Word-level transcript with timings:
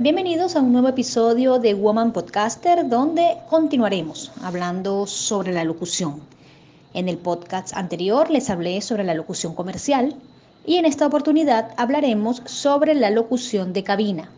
Bienvenidos 0.00 0.54
a 0.54 0.60
un 0.60 0.70
nuevo 0.70 0.86
episodio 0.86 1.58
de 1.58 1.74
Woman 1.74 2.12
Podcaster 2.12 2.88
donde 2.88 3.36
continuaremos 3.50 4.30
hablando 4.44 5.08
sobre 5.08 5.52
la 5.52 5.64
locución. 5.64 6.20
En 6.94 7.08
el 7.08 7.18
podcast 7.18 7.76
anterior 7.76 8.30
les 8.30 8.48
hablé 8.48 8.80
sobre 8.80 9.02
la 9.02 9.14
locución 9.14 9.56
comercial 9.56 10.14
y 10.64 10.76
en 10.76 10.84
esta 10.84 11.04
oportunidad 11.04 11.74
hablaremos 11.76 12.42
sobre 12.44 12.94
la 12.94 13.10
locución 13.10 13.72
de 13.72 13.82
cabina. 13.82 14.30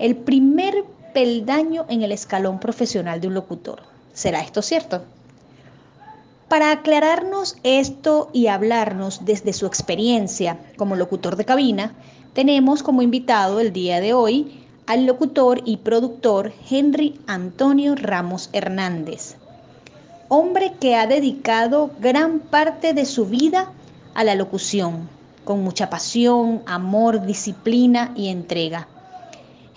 El 0.00 0.16
primer 0.16 0.82
peldaño 1.12 1.86
en 1.88 2.02
el 2.02 2.10
escalón 2.10 2.58
profesional 2.58 3.20
de 3.20 3.28
un 3.28 3.34
locutor. 3.34 3.80
¿Será 4.12 4.40
esto 4.40 4.60
cierto? 4.60 5.04
Para 6.48 6.72
aclararnos 6.72 7.58
esto 7.62 8.28
y 8.32 8.48
hablarnos 8.48 9.24
desde 9.24 9.52
su 9.52 9.66
experiencia 9.66 10.58
como 10.76 10.96
locutor 10.96 11.36
de 11.36 11.44
cabina, 11.44 11.94
tenemos 12.32 12.82
como 12.82 13.02
invitado 13.02 13.60
el 13.60 13.72
día 13.72 14.00
de 14.00 14.12
hoy 14.12 14.63
al 14.86 15.06
locutor 15.06 15.62
y 15.64 15.78
productor 15.78 16.52
Henry 16.70 17.18
Antonio 17.26 17.94
Ramos 17.94 18.50
Hernández, 18.52 19.36
hombre 20.28 20.74
que 20.78 20.94
ha 20.94 21.06
dedicado 21.06 21.90
gran 22.00 22.40
parte 22.40 22.92
de 22.92 23.06
su 23.06 23.26
vida 23.26 23.72
a 24.14 24.24
la 24.24 24.34
locución, 24.34 25.08
con 25.44 25.62
mucha 25.62 25.88
pasión, 25.88 26.62
amor, 26.66 27.24
disciplina 27.24 28.12
y 28.14 28.28
entrega. 28.28 28.86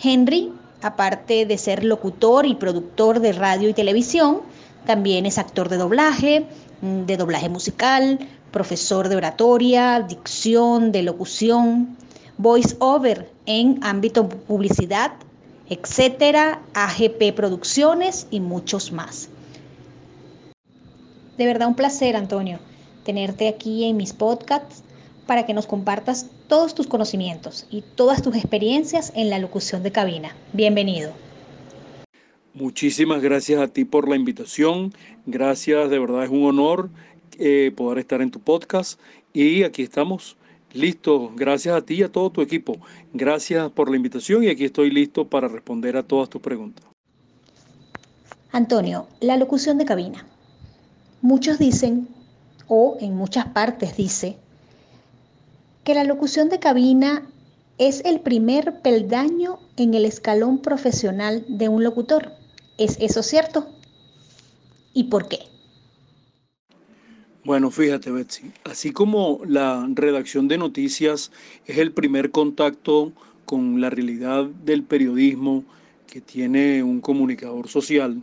Henry, 0.01 0.51
aparte 0.81 1.45
de 1.45 1.57
ser 1.57 1.83
locutor 1.83 2.45
y 2.45 2.55
productor 2.55 3.19
de 3.19 3.31
radio 3.31 3.69
y 3.69 3.73
televisión, 3.73 4.41
también 4.85 5.25
es 5.25 5.37
actor 5.37 5.69
de 5.69 5.77
doblaje, 5.77 6.45
de 6.81 7.17
doblaje 7.17 7.49
musical, 7.49 8.19
profesor 8.51 9.09
de 9.09 9.15
oratoria, 9.15 10.01
dicción, 10.01 10.91
de 10.91 11.03
locución, 11.03 11.97
voice 12.37 12.75
over 12.79 13.29
en 13.45 13.79
ámbito 13.83 14.29
publicidad, 14.29 15.13
etcétera, 15.69 16.61
AGP 16.73 17.33
Producciones 17.35 18.27
y 18.31 18.39
muchos 18.39 18.91
más. 18.91 19.29
De 21.37 21.45
verdad 21.45 21.67
un 21.67 21.75
placer, 21.75 22.15
Antonio, 22.15 22.59
tenerte 23.03 23.47
aquí 23.47 23.85
en 23.85 23.97
mis 23.97 24.13
podcasts 24.13 24.83
para 25.25 25.45
que 25.45 25.53
nos 25.53 25.67
compartas 25.67 26.29
todos 26.47 26.73
tus 26.73 26.87
conocimientos 26.87 27.67
y 27.69 27.83
todas 27.95 28.21
tus 28.21 28.35
experiencias 28.35 29.11
en 29.15 29.29
la 29.29 29.39
locución 29.39 29.83
de 29.83 29.91
cabina. 29.91 30.35
Bienvenido. 30.53 31.11
Muchísimas 32.53 33.21
gracias 33.21 33.61
a 33.61 33.67
ti 33.67 33.85
por 33.85 34.09
la 34.09 34.15
invitación. 34.15 34.93
Gracias, 35.25 35.89
de 35.91 35.99
verdad 35.99 36.23
es 36.23 36.29
un 36.29 36.45
honor 36.45 36.89
eh, 37.37 37.71
poder 37.75 37.99
estar 37.99 38.21
en 38.21 38.31
tu 38.31 38.39
podcast 38.39 38.99
y 39.31 39.63
aquí 39.63 39.83
estamos 39.83 40.37
Listo, 40.77 41.31
gracias 41.35 41.75
a 41.75 41.81
ti 41.81 41.95
y 41.95 42.03
a 42.03 42.11
todo 42.11 42.29
tu 42.29 42.41
equipo. 42.41 42.77
Gracias 43.11 43.71
por 43.71 43.89
la 43.89 43.95
invitación 43.95 44.43
y 44.43 44.49
aquí 44.49 44.65
estoy 44.65 44.91
listo 44.91 45.27
para 45.27 45.47
responder 45.47 45.97
a 45.97 46.03
todas 46.03 46.29
tus 46.29 46.39
preguntas. 46.39 46.85
Antonio, 48.51 49.07
la 49.19 49.37
locución 49.37 49.79
de 49.79 49.85
cabina. 49.85 50.23
Muchos 51.23 51.57
dicen, 51.57 52.07
o 52.67 52.95
en 53.01 53.15
muchas 53.15 53.47
partes 53.47 53.97
dice, 53.97 54.37
que 55.83 55.95
la 55.95 56.03
locución 56.03 56.47
de 56.49 56.59
cabina 56.59 57.27
es 57.79 58.05
el 58.05 58.19
primer 58.19 58.81
peldaño 58.81 59.57
en 59.77 59.95
el 59.95 60.05
escalón 60.05 60.59
profesional 60.59 61.43
de 61.47 61.69
un 61.69 61.83
locutor. 61.83 62.33
¿Es 62.77 62.97
eso 62.99 63.23
cierto? 63.23 63.67
¿Y 64.93 65.05
por 65.05 65.27
qué? 65.27 65.39
Bueno, 67.47 67.71
fíjate, 67.71 68.11
Betsy, 68.11 68.51
así 68.65 68.91
como 68.91 69.39
la 69.47 69.87
redacción 69.93 70.49
de 70.49 70.57
noticias 70.57 71.31
es 71.65 71.77
el 71.77 71.93
primer 71.93 72.29
contacto 72.29 73.13
con 73.45 73.79
la 73.79 73.89
realidad 73.89 74.47
del 74.65 74.83
periodismo 74.83 75.63
que 76.07 76.19
tiene 76.19 76.83
un 76.83 76.99
comunicador 76.99 77.69
social, 77.69 78.21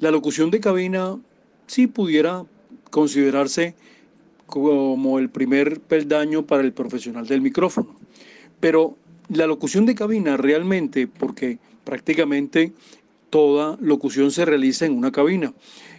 la 0.00 0.10
locución 0.10 0.50
de 0.50 0.60
cabina 0.60 1.18
sí 1.66 1.86
pudiera 1.86 2.44
considerarse 2.90 3.74
como 4.44 5.18
el 5.18 5.30
primer 5.30 5.80
peldaño 5.80 6.44
para 6.44 6.62
el 6.62 6.74
profesional 6.74 7.26
del 7.26 7.40
micrófono. 7.40 7.96
Pero 8.60 8.98
la 9.30 9.46
locución 9.46 9.86
de 9.86 9.94
cabina 9.94 10.36
realmente, 10.36 11.06
porque 11.06 11.56
prácticamente 11.84 12.74
toda 13.30 13.78
locución 13.80 14.30
se 14.30 14.44
realiza 14.44 14.84
en 14.84 14.92
una 14.92 15.10
cabina, 15.10 15.54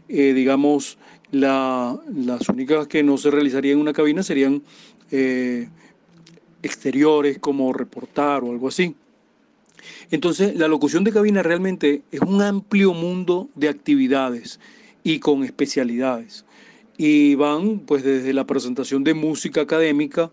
eh, 0.07 0.33
digamos, 0.33 0.99
las 1.31 2.49
únicas 2.49 2.87
que 2.87 3.03
no 3.03 3.17
se 3.17 3.31
realizarían 3.31 3.75
en 3.75 3.81
una 3.81 3.93
cabina 3.93 4.23
serían 4.23 4.63
eh, 5.11 5.69
exteriores 6.63 7.39
como 7.39 7.71
reportar 7.73 8.43
o 8.43 8.51
algo 8.51 8.67
así. 8.67 8.95
Entonces, 10.11 10.55
la 10.55 10.67
locución 10.67 11.03
de 11.03 11.11
cabina 11.11 11.43
realmente 11.43 12.01
es 12.11 12.21
un 12.21 12.41
amplio 12.41 12.93
mundo 12.93 13.49
de 13.55 13.69
actividades 13.69 14.59
y 15.03 15.19
con 15.19 15.43
especialidades. 15.43 16.45
Y 16.97 17.35
van 17.35 17.79
pues 17.79 18.03
desde 18.03 18.33
la 18.33 18.45
presentación 18.45 19.03
de 19.03 19.13
música 19.13 19.61
académica 19.61 20.31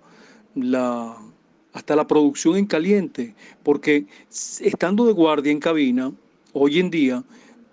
hasta 1.72 1.94
la 1.94 2.06
producción 2.06 2.56
en 2.56 2.66
caliente, 2.66 3.34
porque 3.62 4.06
estando 4.60 5.06
de 5.06 5.12
guardia 5.12 5.52
en 5.52 5.60
cabina, 5.60 6.12
hoy 6.52 6.80
en 6.80 6.90
día, 6.90 7.22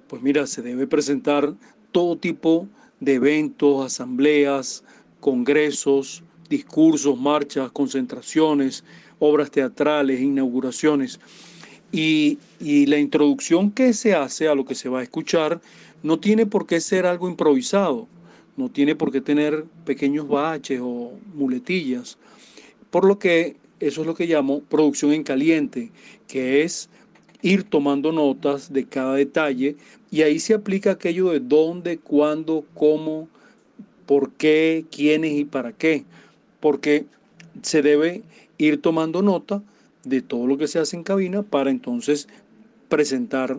pues 0.07 0.21
mira, 0.21 0.45
se 0.45 0.61
debe 0.61 0.85
presentar 0.85 1.55
todo 1.91 2.17
tipo 2.17 2.67
de 2.67 2.82
de 3.03 3.15
eventos, 3.15 3.85
asambleas, 3.85 4.83
congresos, 5.19 6.23
discursos, 6.49 7.17
marchas, 7.17 7.71
concentraciones, 7.71 8.83
obras 9.19 9.51
teatrales, 9.51 10.21
inauguraciones. 10.21 11.19
Y, 11.91 12.37
la 12.59 12.97
introducción 12.97 13.71
que 13.71 13.93
se 13.93 14.15
hace 14.15 14.47
a 14.47 14.55
lo 14.55 14.65
que 14.65 14.75
se 14.75 14.89
va 14.89 15.01
a 15.01 15.03
escuchar 15.03 15.61
no 16.01 16.19
tiene 16.19 16.45
por 16.45 16.65
qué 16.65 16.79
ser 16.79 17.05
algo 17.05 17.29
improvisado, 17.29 18.07
no 18.57 18.69
tiene 18.69 18.95
por 18.95 19.11
qué 19.11 19.21
tener 19.21 19.65
pequeños 19.85 20.27
baches 20.27 20.79
o 20.81 21.11
muletillas. 21.33 22.17
Por 22.89 23.05
lo 23.05 23.19
que 23.19 23.57
eso 23.79 24.01
es 24.01 24.07
lo 24.07 24.15
que 24.15 24.25
llamo 24.25 24.61
producción 24.61 25.13
en 25.13 25.23
caliente, 25.23 25.91
que 26.27 26.63
es 26.63 26.89
ir 27.41 27.63
tomando 27.63 28.11
notas 28.11 28.71
de 28.71 28.85
cada 28.85 29.15
detalle 29.15 29.75
y 30.13 30.21
ahí 30.21 30.37
se 30.37 30.53
aplica 30.53 30.91
aquello 30.91 31.31
de 31.31 31.39
dónde, 31.39 31.97
cuándo, 31.97 32.65
cómo, 32.75 33.27
por 34.05 34.29
qué, 34.33 34.85
quiénes 34.91 35.31
y 35.31 35.43
para 35.43 35.71
qué. 35.71 36.05
Porque 36.59 37.07
se 37.63 37.81
debe 37.81 38.21
ir 38.59 38.79
tomando 38.79 39.23
nota 39.23 39.63
de 40.03 40.21
todo 40.21 40.45
lo 40.45 40.59
que 40.59 40.67
se 40.67 40.77
hace 40.77 40.95
en 40.95 41.01
cabina 41.01 41.41
para 41.41 41.71
entonces 41.71 42.27
presentar 42.89 43.57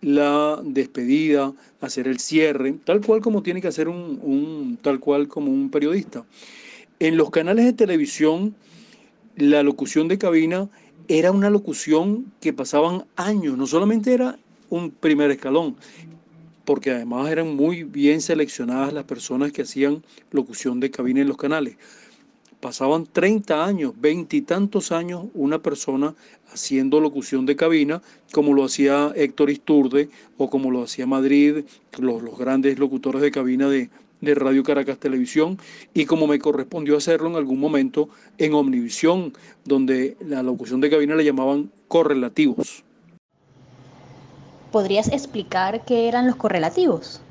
la 0.00 0.60
despedida, 0.62 1.52
hacer 1.80 2.06
el 2.06 2.20
cierre, 2.20 2.76
tal 2.84 3.00
cual 3.00 3.20
como 3.20 3.42
tiene 3.42 3.60
que 3.60 3.66
hacer 3.66 3.88
un, 3.88 4.20
un, 4.22 4.78
tal 4.80 5.00
cual 5.00 5.26
como 5.26 5.50
un 5.50 5.72
periodista. 5.72 6.24
En 7.00 7.16
los 7.16 7.30
canales 7.30 7.64
de 7.64 7.72
televisión, 7.72 8.54
la 9.34 9.64
locución 9.64 10.06
de 10.06 10.18
cabina 10.18 10.68
era 11.08 11.32
una 11.32 11.50
locución 11.50 12.32
que 12.40 12.52
pasaban 12.52 13.06
años, 13.16 13.58
no 13.58 13.66
solamente 13.66 14.14
era 14.14 14.38
un 14.70 14.90
primer 14.90 15.30
escalón, 15.30 15.76
porque 16.64 16.90
además 16.90 17.30
eran 17.30 17.54
muy 17.54 17.84
bien 17.84 18.20
seleccionadas 18.20 18.92
las 18.92 19.04
personas 19.04 19.52
que 19.52 19.62
hacían 19.62 20.02
locución 20.30 20.80
de 20.80 20.90
cabina 20.90 21.20
en 21.20 21.28
los 21.28 21.36
canales. 21.36 21.76
Pasaban 22.60 23.06
30 23.06 23.64
años, 23.64 23.92
20 24.00 24.36
y 24.36 24.42
tantos 24.42 24.90
años 24.90 25.26
una 25.34 25.60
persona 25.60 26.14
haciendo 26.52 27.00
locución 27.00 27.46
de 27.46 27.54
cabina, 27.54 28.02
como 28.32 28.54
lo 28.54 28.64
hacía 28.64 29.12
Héctor 29.14 29.50
Isturde 29.50 30.08
o 30.38 30.50
como 30.50 30.70
lo 30.70 30.82
hacía 30.82 31.06
Madrid, 31.06 31.64
los, 31.98 32.22
los 32.22 32.38
grandes 32.38 32.78
locutores 32.78 33.20
de 33.22 33.30
cabina 33.30 33.68
de, 33.68 33.90
de 34.20 34.34
Radio 34.34 34.62
Caracas 34.62 34.98
Televisión 34.98 35.58
y 35.94 36.06
como 36.06 36.26
me 36.26 36.38
correspondió 36.38 36.96
hacerlo 36.96 37.28
en 37.28 37.36
algún 37.36 37.60
momento 37.60 38.08
en 38.38 38.54
Omnivisión, 38.54 39.32
donde 39.64 40.16
la 40.20 40.42
locución 40.42 40.80
de 40.80 40.90
cabina 40.90 41.14
le 41.14 41.24
llamaban 41.24 41.70
correlativos. 41.88 42.85
¿Podrías 44.76 45.08
explicar 45.10 45.86
qué 45.86 46.06
eran 46.06 46.26
los 46.26 46.36
correlativos? 46.36 47.22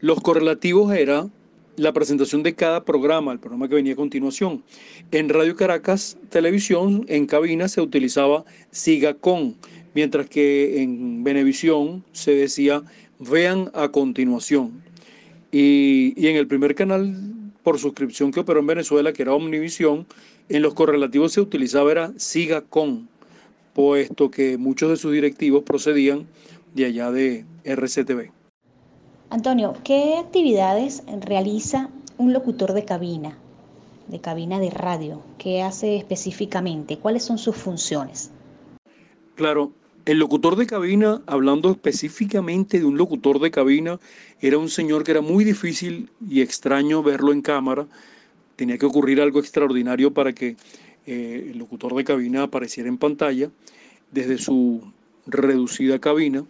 Los 0.00 0.22
correlativos 0.22 0.90
era 0.94 1.28
la 1.76 1.92
presentación 1.92 2.42
de 2.42 2.54
cada 2.54 2.86
programa, 2.86 3.30
el 3.30 3.38
programa 3.38 3.68
que 3.68 3.74
venía 3.74 3.92
a 3.92 3.96
continuación. 3.96 4.64
En 5.10 5.28
Radio 5.28 5.54
Caracas 5.54 6.16
Televisión, 6.30 7.04
en 7.08 7.26
cabina, 7.26 7.68
se 7.68 7.82
utilizaba 7.82 8.46
Siga 8.70 9.12
Con, 9.12 9.56
mientras 9.92 10.30
que 10.30 10.80
en 10.80 11.22
Venevisión 11.24 12.04
se 12.12 12.30
decía 12.30 12.82
vean 13.18 13.70
a 13.74 13.90
continuación. 13.90 14.82
Y, 15.52 16.14
en 16.26 16.36
el 16.36 16.46
primer 16.46 16.74
canal 16.74 17.14
por 17.64 17.78
suscripción 17.78 18.32
que 18.32 18.40
operó 18.40 18.60
en 18.60 18.66
Venezuela, 18.66 19.12
que 19.12 19.20
era 19.20 19.34
Omnivisión, 19.34 20.06
en 20.48 20.62
los 20.62 20.72
correlativos 20.72 21.34
se 21.34 21.42
utilizaba 21.42 21.92
era 21.92 22.14
puesto 23.74 24.30
que 24.30 24.56
muchos 24.56 24.88
de 24.88 24.96
sus 24.96 25.12
directivos 25.12 25.64
procedían 25.64 26.26
de 26.78 26.86
allá 26.86 27.10
de 27.10 27.44
RCTV. 27.64 28.30
Antonio, 29.30 29.74
¿qué 29.84 30.16
actividades 30.16 31.02
realiza 31.20 31.90
un 32.16 32.32
locutor 32.32 32.72
de 32.72 32.84
cabina, 32.84 33.36
de 34.06 34.20
cabina 34.20 34.58
de 34.60 34.70
radio? 34.70 35.20
¿Qué 35.38 35.62
hace 35.62 35.96
específicamente? 35.96 36.96
¿Cuáles 36.96 37.24
son 37.24 37.36
sus 37.36 37.56
funciones? 37.56 38.30
Claro, 39.34 39.72
el 40.06 40.18
locutor 40.18 40.56
de 40.56 40.66
cabina, 40.66 41.20
hablando 41.26 41.70
específicamente 41.70 42.78
de 42.78 42.86
un 42.86 42.96
locutor 42.96 43.40
de 43.40 43.50
cabina, 43.50 43.98
era 44.40 44.56
un 44.56 44.70
señor 44.70 45.04
que 45.04 45.10
era 45.10 45.20
muy 45.20 45.44
difícil 45.44 46.10
y 46.26 46.40
extraño 46.40 47.02
verlo 47.02 47.32
en 47.32 47.42
cámara. 47.42 47.86
Tenía 48.56 48.78
que 48.78 48.86
ocurrir 48.86 49.20
algo 49.20 49.40
extraordinario 49.40 50.14
para 50.14 50.32
que 50.32 50.56
eh, 51.06 51.50
el 51.50 51.58
locutor 51.58 51.94
de 51.94 52.04
cabina 52.04 52.44
apareciera 52.44 52.88
en 52.88 52.98
pantalla 52.98 53.50
desde 54.10 54.38
su 54.38 54.92
reducida 55.26 55.98
cabina. 55.98 56.44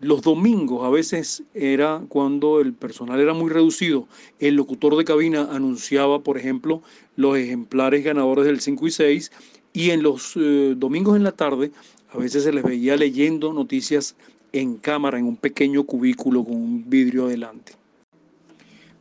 Los 0.00 0.20
domingos 0.20 0.84
a 0.84 0.90
veces 0.90 1.42
era 1.54 2.02
cuando 2.08 2.60
el 2.60 2.74
personal 2.74 3.18
era 3.18 3.32
muy 3.32 3.50
reducido. 3.50 4.06
El 4.38 4.54
locutor 4.54 4.94
de 4.96 5.04
cabina 5.04 5.48
anunciaba, 5.50 6.20
por 6.20 6.36
ejemplo, 6.36 6.82
los 7.16 7.38
ejemplares 7.38 8.04
ganadores 8.04 8.44
del 8.44 8.60
5 8.60 8.86
y 8.86 8.90
6 8.90 9.32
y 9.72 9.90
en 9.90 10.02
los 10.02 10.36
eh, 10.36 10.74
domingos 10.76 11.16
en 11.16 11.24
la 11.24 11.32
tarde 11.32 11.70
a 12.10 12.18
veces 12.18 12.44
se 12.44 12.52
les 12.52 12.62
veía 12.62 12.96
leyendo 12.96 13.54
noticias 13.54 14.16
en 14.52 14.76
cámara, 14.76 15.18
en 15.18 15.24
un 15.24 15.36
pequeño 15.36 15.84
cubículo 15.84 16.44
con 16.44 16.56
un 16.56 16.88
vidrio 16.88 17.26
adelante. 17.26 17.72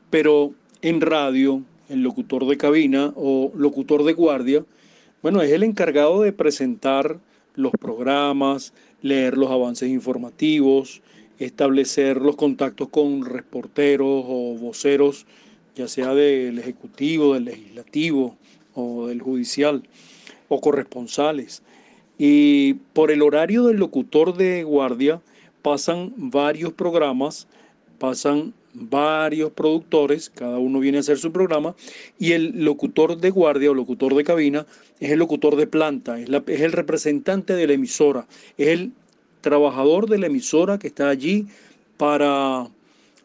Pero 0.09 0.53
en 0.81 1.01
radio, 1.01 1.61
el 1.89 2.03
locutor 2.03 2.47
de 2.47 2.57
cabina 2.57 3.13
o 3.15 3.51
locutor 3.55 4.03
de 4.03 4.13
guardia, 4.13 4.65
bueno, 5.21 5.41
es 5.41 5.51
el 5.51 5.63
encargado 5.63 6.21
de 6.21 6.31
presentar 6.31 7.19
los 7.55 7.71
programas, 7.73 8.73
leer 9.05 9.37
los 9.37 9.51
avances 9.51 9.87
informativos, 9.87 11.03
establecer 11.37 12.17
los 12.17 12.35
contactos 12.35 12.89
con 12.89 13.23
reporteros 13.23 14.25
o 14.27 14.57
voceros, 14.59 15.27
ya 15.75 15.87
sea 15.87 16.15
del 16.15 16.57
Ejecutivo, 16.57 17.35
del 17.35 17.45
Legislativo 17.45 18.35
o 18.73 19.05
del 19.05 19.21
Judicial, 19.21 19.83
o 20.47 20.59
corresponsales. 20.59 21.61
Y 22.17 22.75
por 22.93 23.11
el 23.11 23.21
horario 23.21 23.65
del 23.65 23.77
locutor 23.77 24.35
de 24.35 24.63
guardia 24.63 25.21
pasan 25.61 26.11
varios 26.17 26.73
programas, 26.73 27.47
pasan 27.99 28.55
varios 28.75 29.51
productores, 29.51 30.29
cada 30.29 30.59
uno 30.59 30.79
viene 30.79 30.97
a 30.97 31.01
hacer 31.01 31.17
su 31.17 31.31
programa, 31.31 31.75
y 32.19 32.33
el 32.33 32.63
locutor 32.63 33.17
de 33.17 33.29
guardia 33.29 33.71
o 33.71 33.73
locutor 33.73 34.13
de 34.15 34.23
cabina 34.23 34.65
es 34.99 35.11
el 35.11 35.19
locutor 35.19 35.55
de 35.55 35.67
planta, 35.67 36.19
es, 36.19 36.29
el 36.29 36.71
representante 36.71 37.53
de 37.53 37.67
la 37.67 37.73
emisora, 37.73 38.27
es 38.57 38.67
el 38.67 38.91
trabajador 39.41 40.09
de 40.09 40.17
la 40.17 40.27
emisora 40.27 40.77
que 40.77 40.87
está 40.87 41.09
allí 41.09 41.47
para, 41.97 42.67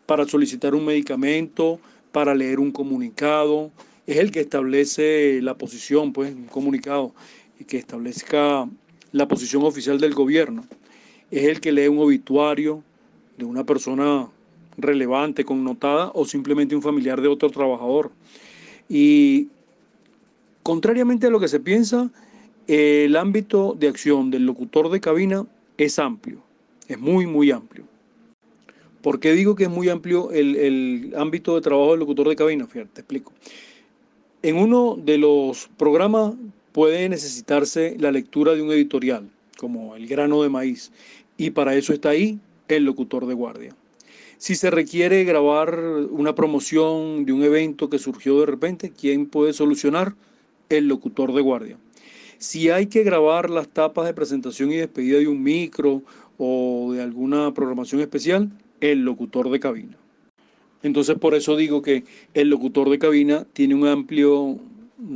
para 0.07 0.27
solicitar 0.27 0.75
un 0.75 0.85
medicamento, 0.85 1.81
para 2.13 2.35
leer 2.35 2.61
un 2.61 2.71
comunicado, 2.71 3.71
es 4.07 4.19
el 4.19 4.31
que 4.31 4.41
establece 4.41 5.41
la 5.43 5.55
posición, 5.55 6.13
pues, 6.13 6.33
un 6.33 6.47
comunicado 6.47 7.15
que 7.67 7.77
establezca 7.77 8.69
la 9.13 9.29
posición 9.29 9.65
oficial 9.65 10.01
del 10.01 10.15
gobierno. 10.15 10.65
Es 11.31 11.45
el 11.45 11.61
que 11.61 11.73
lee 11.73 11.89
un 11.89 11.99
obituario 11.99 12.83
de 13.37 13.45
una 13.45 13.65
persona 13.65 14.29
relevante, 14.83 15.45
connotada, 15.45 16.11
o 16.15 16.25
simplemente 16.25 16.75
un 16.75 16.83
familiar 16.83 17.21
de 17.21 17.29
otro 17.29 17.51
trabajador. 17.51 18.11
Y 18.89 19.49
contrariamente 20.63 21.27
a 21.27 21.31
lo 21.31 21.41
que 21.41 21.49
se 21.49 21.61
piensa, 21.61 22.11
el 22.67 23.17
ámbito 23.17 23.75
de 23.79 23.89
acción 23.89 24.31
del 24.31 24.47
locutor 24.47 24.91
de 24.91 25.01
cabina 25.01 25.47
es 25.77 25.99
amplio, 25.99 26.43
es 26.89 26.99
muy, 26.99 27.27
muy 27.27 27.51
amplio. 27.51 27.85
¿Por 29.03 29.19
qué 29.19 29.33
digo 29.33 29.55
que 29.55 29.65
es 29.65 29.71
muy 29.71 29.89
amplio 29.89 30.31
el, 30.31 30.57
el 30.57 31.15
ámbito 31.17 31.55
de 31.55 31.63
trabajo 31.63 31.93
del 31.93 32.01
locutor 32.01 32.29
de 32.29 32.37
cabina? 32.37 32.67
Fíjate, 32.67 32.91
te 32.93 33.01
explico. 33.01 33.33
En 34.43 34.57
uno 34.57 34.97
de 34.97 35.19
los 35.19 35.69
programas 35.77 36.35
puede 36.73 37.09
necesitarse 37.09 37.97
la 37.99 38.13
lectura 38.13 38.55
de 38.55 38.63
un 38.63 38.71
editorial, 38.71 39.29
como 39.59 39.97
el 39.97 40.07
grano 40.07 40.43
de 40.43 40.49
maíz, 40.49 40.93
y 41.37 41.51
para 41.51 41.75
eso 41.75 41.93
está 41.93 42.11
ahí 42.11 42.39
el 42.69 42.85
locutor 42.85 43.27
de 43.27 43.35
guardia. 43.35 43.75
Si 44.41 44.55
se 44.55 44.71
requiere 44.71 45.23
grabar 45.25 45.79
una 46.11 46.35
promoción 46.35 47.27
de 47.27 47.33
un 47.35 47.43
evento 47.43 47.91
que 47.91 47.99
surgió 47.99 48.41
de 48.41 48.47
repente, 48.47 48.91
¿quién 48.91 49.27
puede 49.27 49.53
solucionar? 49.53 50.15
El 50.71 50.89
locutor 50.89 51.35
de 51.35 51.43
guardia. 51.43 51.77
Si 52.39 52.71
hay 52.71 52.87
que 52.87 53.05
grabar 53.05 53.51
las 53.51 53.69
tapas 53.69 54.07
de 54.07 54.15
presentación 54.15 54.73
y 54.73 54.77
despedida 54.77 55.19
de 55.19 55.29
un 55.29 55.43
micro 55.43 56.03
o 56.39 56.91
de 56.95 57.03
alguna 57.03 57.53
programación 57.53 58.01
especial, 58.01 58.51
el 58.81 59.05
locutor 59.05 59.51
de 59.51 59.61
cabina. 59.61 59.99
Entonces 60.83 61.19
por 61.19 61.35
eso 61.35 61.55
digo 61.55 61.83
que 61.83 62.05
el 62.33 62.49
locutor 62.49 62.89
de 62.89 62.99
cabina 62.99 63.47
tiene 63.53 63.75
un 63.75 63.87
amplio 63.87 64.59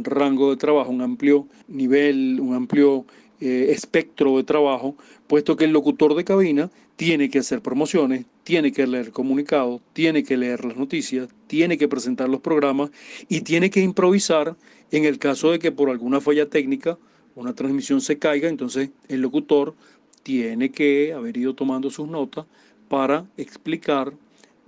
rango 0.03 0.51
de 0.51 0.59
trabajo, 0.59 0.91
un 0.91 1.01
amplio 1.01 1.49
nivel, 1.67 2.41
un 2.43 2.55
amplio 2.55 3.07
eh, 3.41 3.69
espectro 3.71 4.37
de 4.37 4.45
trabajo, 4.45 4.97
puesto 5.27 5.57
que 5.57 5.65
el 5.65 5.73
locutor 5.73 6.15
de 6.15 6.25
cabina 6.25 6.71
tiene 6.97 7.29
que 7.29 7.41
hacer 7.41 7.61
promociones, 7.61 8.27
tiene 8.45 8.73
que 8.73 8.87
leer 8.87 9.11
comunicados, 9.11 9.81
tiene 9.93 10.23
que 10.23 10.37
leer 10.37 10.65
las 10.65 10.77
noticias, 10.77 11.29
tiene 11.47 11.77
que 11.77 11.89
presentar 11.89 12.29
los 12.29 12.41
programas 12.41 12.91
y 13.29 13.41
tiene 13.41 13.71
que 13.71 13.81
improvisar 13.81 14.57
en 14.91 15.05
el 15.05 15.19
caso 15.19 15.51
de 15.51 15.59
que 15.59 15.73
por 15.73 15.91
alguna 15.91 16.21
falla 16.21 16.49
técnica 16.49 16.99
una 17.35 17.53
transmisión 17.53 18.01
se 18.01 18.19
caiga, 18.19 18.49
entonces 18.49 18.91
el 19.09 19.21
locutor 19.21 19.75
tiene 20.23 20.71
que 20.71 21.13
haber 21.13 21.37
ido 21.37 21.55
tomando 21.55 21.91
sus 21.91 22.09
notas 22.09 22.47
para 22.89 23.27
explicar 23.37 24.13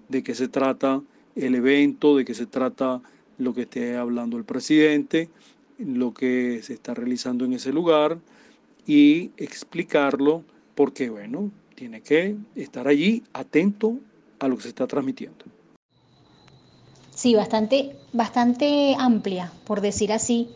de 0.09 0.23
qué 0.23 0.35
se 0.35 0.49
trata 0.49 1.03
el 1.37 1.55
evento, 1.55 2.17
de 2.17 2.25
qué 2.25 2.35
se 2.35 2.47
trata 2.47 3.03
lo 3.39 3.55
que 3.55 3.63
esté 3.63 3.97
hablando 3.97 4.37
el 4.37 4.45
presidente, 4.45 5.29
lo 5.79 6.13
que 6.13 6.61
se 6.63 6.73
está 6.73 6.95
realizando 6.95 7.45
en 7.45 7.53
ese 7.53 7.73
lugar 7.73 8.19
y 8.87 9.31
explicarlo 9.37 10.43
porque, 10.75 11.09
bueno, 11.11 11.51
tiene 11.77 12.01
que 12.01 12.35
estar 12.57 12.89
allí 12.89 13.23
atento 13.33 13.95
a 14.41 14.49
lo 14.49 14.57
que 14.57 14.63
se 14.63 14.69
está 14.71 14.87
transmitiendo. 14.87 15.45
Sí, 17.15 17.35
bastante, 17.35 17.97
bastante 18.13 18.97
amplia, 18.99 19.53
por 19.65 19.81
decir 19.81 20.13
así, 20.13 20.49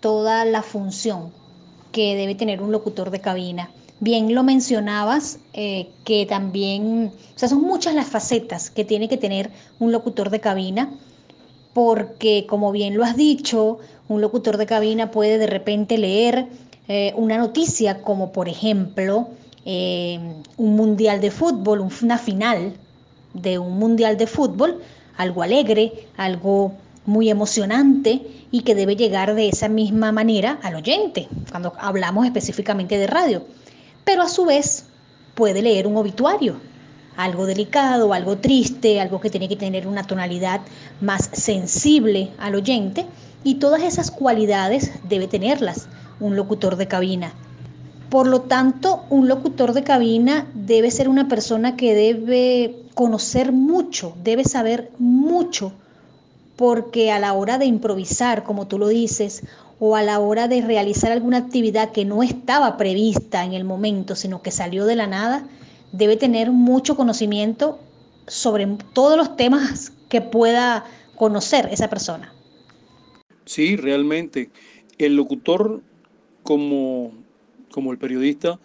toda 0.00 0.44
la 0.44 0.62
función 0.62 1.30
que 1.92 2.16
debe 2.16 2.34
tener 2.34 2.60
un 2.60 2.72
locutor 2.72 3.10
de 3.10 3.20
cabina. 3.20 3.70
Bien 4.00 4.34
lo 4.34 4.42
mencionabas, 4.42 5.38
eh, 5.52 5.88
que 6.04 6.26
también, 6.26 7.12
o 7.36 7.38
sea, 7.38 7.48
son 7.48 7.62
muchas 7.62 7.94
las 7.94 8.08
facetas 8.08 8.70
que 8.70 8.84
tiene 8.84 9.08
que 9.08 9.16
tener 9.16 9.50
un 9.78 9.92
locutor 9.92 10.30
de 10.30 10.40
cabina 10.40 10.90
porque 11.72 12.46
como 12.48 12.72
bien 12.72 12.96
lo 12.96 13.04
has 13.04 13.16
dicho, 13.16 13.78
un 14.08 14.20
locutor 14.20 14.56
de 14.56 14.66
cabina 14.66 15.10
puede 15.10 15.38
de 15.38 15.46
repente 15.46 15.98
leer 15.98 16.48
eh, 16.88 17.12
una 17.16 17.38
noticia 17.38 18.02
como 18.02 18.32
por 18.32 18.48
ejemplo 18.48 19.28
eh, 19.64 20.18
un 20.56 20.76
mundial 20.76 21.20
de 21.20 21.30
fútbol, 21.30 21.88
una 22.02 22.18
final 22.18 22.74
de 23.34 23.58
un 23.58 23.78
mundial 23.78 24.16
de 24.16 24.26
fútbol, 24.26 24.80
algo 25.16 25.42
alegre, 25.42 26.08
algo 26.16 26.72
muy 27.06 27.30
emocionante 27.30 28.22
y 28.50 28.60
que 28.60 28.74
debe 28.74 28.96
llegar 28.96 29.34
de 29.34 29.48
esa 29.48 29.68
misma 29.68 30.12
manera 30.12 30.58
al 30.62 30.76
oyente, 30.76 31.28
cuando 31.50 31.72
hablamos 31.78 32.26
específicamente 32.26 32.98
de 32.98 33.06
radio. 33.06 33.44
Pero 34.04 34.22
a 34.22 34.28
su 34.28 34.44
vez 34.44 34.86
puede 35.34 35.62
leer 35.62 35.86
un 35.86 35.96
obituario, 35.96 36.56
algo 37.16 37.46
delicado, 37.46 38.12
algo 38.12 38.38
triste, 38.38 39.00
algo 39.00 39.20
que 39.20 39.30
tiene 39.30 39.48
que 39.48 39.56
tener 39.56 39.86
una 39.86 40.04
tonalidad 40.04 40.60
más 41.00 41.30
sensible 41.32 42.30
al 42.38 42.54
oyente 42.54 43.06
y 43.44 43.56
todas 43.56 43.82
esas 43.82 44.10
cualidades 44.10 44.92
debe 45.08 45.28
tenerlas 45.28 45.88
un 46.20 46.36
locutor 46.36 46.76
de 46.76 46.88
cabina. 46.88 47.32
Por 48.12 48.26
lo 48.26 48.42
tanto, 48.42 49.06
un 49.08 49.26
locutor 49.26 49.72
de 49.72 49.84
cabina 49.84 50.46
debe 50.52 50.90
ser 50.90 51.08
una 51.08 51.28
persona 51.28 51.76
que 51.76 51.94
debe 51.94 52.76
conocer 52.92 53.52
mucho, 53.52 54.14
debe 54.22 54.44
saber 54.44 54.90
mucho, 54.98 55.72
porque 56.56 57.10
a 57.10 57.18
la 57.18 57.32
hora 57.32 57.56
de 57.56 57.64
improvisar, 57.64 58.44
como 58.44 58.66
tú 58.68 58.78
lo 58.78 58.88
dices, 58.88 59.44
o 59.80 59.96
a 59.96 60.02
la 60.02 60.18
hora 60.18 60.46
de 60.46 60.60
realizar 60.60 61.10
alguna 61.10 61.38
actividad 61.38 61.90
que 61.92 62.04
no 62.04 62.22
estaba 62.22 62.76
prevista 62.76 63.46
en 63.46 63.54
el 63.54 63.64
momento, 63.64 64.14
sino 64.14 64.42
que 64.42 64.50
salió 64.50 64.84
de 64.84 64.96
la 64.96 65.06
nada, 65.06 65.48
debe 65.92 66.18
tener 66.18 66.50
mucho 66.50 66.96
conocimiento 66.96 67.78
sobre 68.26 68.66
todos 68.92 69.16
los 69.16 69.38
temas 69.38 69.90
que 70.10 70.20
pueda 70.20 70.84
conocer 71.16 71.70
esa 71.72 71.88
persona. 71.88 72.30
Sí, 73.46 73.74
realmente. 73.76 74.50
El 74.98 75.16
locutor, 75.16 75.80
como, 76.42 77.21
como 77.72 77.90
el 77.90 77.98
periodista, 77.98 78.60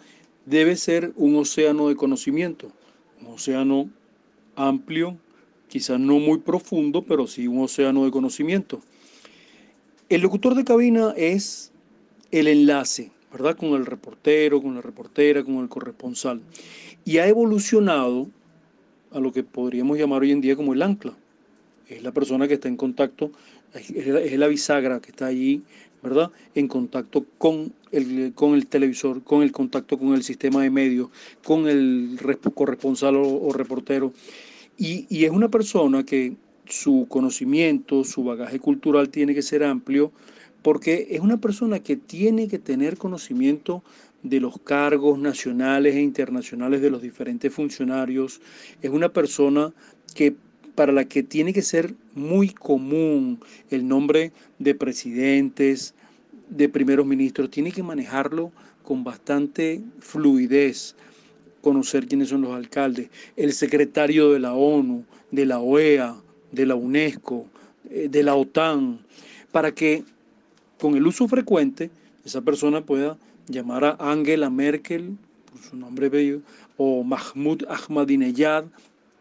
debe 0.46 0.76
ser 0.76 1.12
un 1.16 1.36
océano 1.36 1.88
de 1.88 1.96
conocimiento, 1.96 2.70
un 3.20 3.34
océano 3.34 3.90
amplio, 4.54 5.16
quizás 5.68 5.98
no 5.98 6.18
muy 6.18 6.38
profundo, 6.38 7.02
pero 7.02 7.26
sí 7.26 7.46
un 7.48 7.62
océano 7.62 8.04
de 8.04 8.10
conocimiento. 8.10 8.80
El 10.08 10.22
locutor 10.22 10.54
de 10.54 10.64
cabina 10.64 11.12
es 11.16 11.72
el 12.30 12.48
enlace, 12.48 13.10
¿verdad? 13.32 13.56
Con 13.56 13.70
el 13.70 13.84
reportero, 13.84 14.62
con 14.62 14.74
la 14.74 14.80
reportera, 14.80 15.44
con 15.44 15.56
el 15.56 15.68
corresponsal. 15.68 16.40
Y 17.04 17.18
ha 17.18 17.26
evolucionado 17.26 18.28
a 19.10 19.20
lo 19.20 19.32
que 19.32 19.42
podríamos 19.42 19.98
llamar 19.98 20.22
hoy 20.22 20.32
en 20.32 20.40
día 20.40 20.56
como 20.56 20.72
el 20.72 20.82
ancla. 20.82 21.14
Es 21.88 22.02
la 22.02 22.12
persona 22.12 22.48
que 22.48 22.54
está 22.54 22.68
en 22.68 22.76
contacto, 22.76 23.32
es 23.74 24.38
la 24.38 24.46
bisagra 24.46 25.00
que 25.00 25.10
está 25.10 25.26
allí, 25.26 25.62
¿verdad? 26.02 26.30
En 26.54 26.68
contacto 26.68 27.24
con 27.38 27.72
el, 27.90 28.32
con 28.34 28.54
el 28.54 28.66
televisor, 28.66 29.22
con 29.22 29.42
el 29.42 29.52
contacto 29.52 29.98
con 29.98 30.14
el 30.14 30.22
sistema 30.22 30.62
de 30.62 30.70
medios, 30.70 31.10
con 31.44 31.68
el 31.68 32.18
corresponsal 32.54 33.16
o, 33.16 33.52
reportero. 33.52 34.12
Y, 34.76 35.06
y 35.08 35.24
es 35.24 35.30
una 35.30 35.48
persona 35.48 36.04
que 36.04 36.36
su 36.66 37.06
conocimiento, 37.08 38.04
su 38.04 38.24
bagaje 38.24 38.60
cultural 38.60 39.08
tiene 39.08 39.34
que 39.34 39.42
ser 39.42 39.64
amplio, 39.64 40.12
porque 40.62 41.08
es 41.10 41.20
una 41.20 41.38
persona 41.38 41.80
que 41.80 41.96
tiene 41.96 42.48
que 42.48 42.58
tener 42.58 42.96
conocimiento 42.96 43.82
de 44.22 44.40
los 44.40 44.58
cargos 44.60 45.18
nacionales 45.18 45.94
e 45.94 46.00
internacionales 46.00 46.80
de 46.80 46.90
los 46.90 47.02
diferentes 47.02 47.52
funcionarios. 47.52 48.40
Es 48.82 48.90
una 48.90 49.08
persona 49.08 49.72
que 50.14 50.34
para 50.78 50.92
la 50.92 51.06
que 51.06 51.24
tiene 51.24 51.52
que 51.52 51.62
ser 51.62 51.92
muy 52.14 52.50
común 52.50 53.40
el 53.68 53.88
nombre 53.88 54.30
de 54.60 54.76
presidentes, 54.76 55.92
de 56.50 56.68
primeros 56.68 57.04
ministros, 57.04 57.50
tiene 57.50 57.72
que 57.72 57.82
manejarlo 57.82 58.52
con 58.84 59.02
bastante 59.02 59.82
fluidez, 59.98 60.94
conocer 61.62 62.06
quiénes 62.06 62.28
son 62.28 62.42
los 62.42 62.54
alcaldes, 62.54 63.08
el 63.34 63.54
secretario 63.54 64.30
de 64.30 64.38
la 64.38 64.54
ONU, 64.54 65.04
de 65.32 65.46
la 65.46 65.58
OEA, 65.58 66.14
de 66.52 66.64
la 66.64 66.76
UNESCO, 66.76 67.46
eh, 67.90 68.06
de 68.08 68.22
la 68.22 68.36
OTAN, 68.36 69.00
para 69.50 69.72
que 69.72 70.04
con 70.78 70.94
el 70.94 71.04
uso 71.08 71.26
frecuente 71.26 71.90
esa 72.24 72.40
persona 72.40 72.82
pueda 72.82 73.18
llamar 73.48 73.84
a 73.84 73.96
Angela 73.98 74.48
Merkel, 74.48 75.16
por 75.50 75.60
su 75.60 75.74
nombre 75.74 76.08
bello, 76.08 76.40
o 76.76 77.02
Mahmoud 77.02 77.64
Ahmadinejad, 77.68 78.66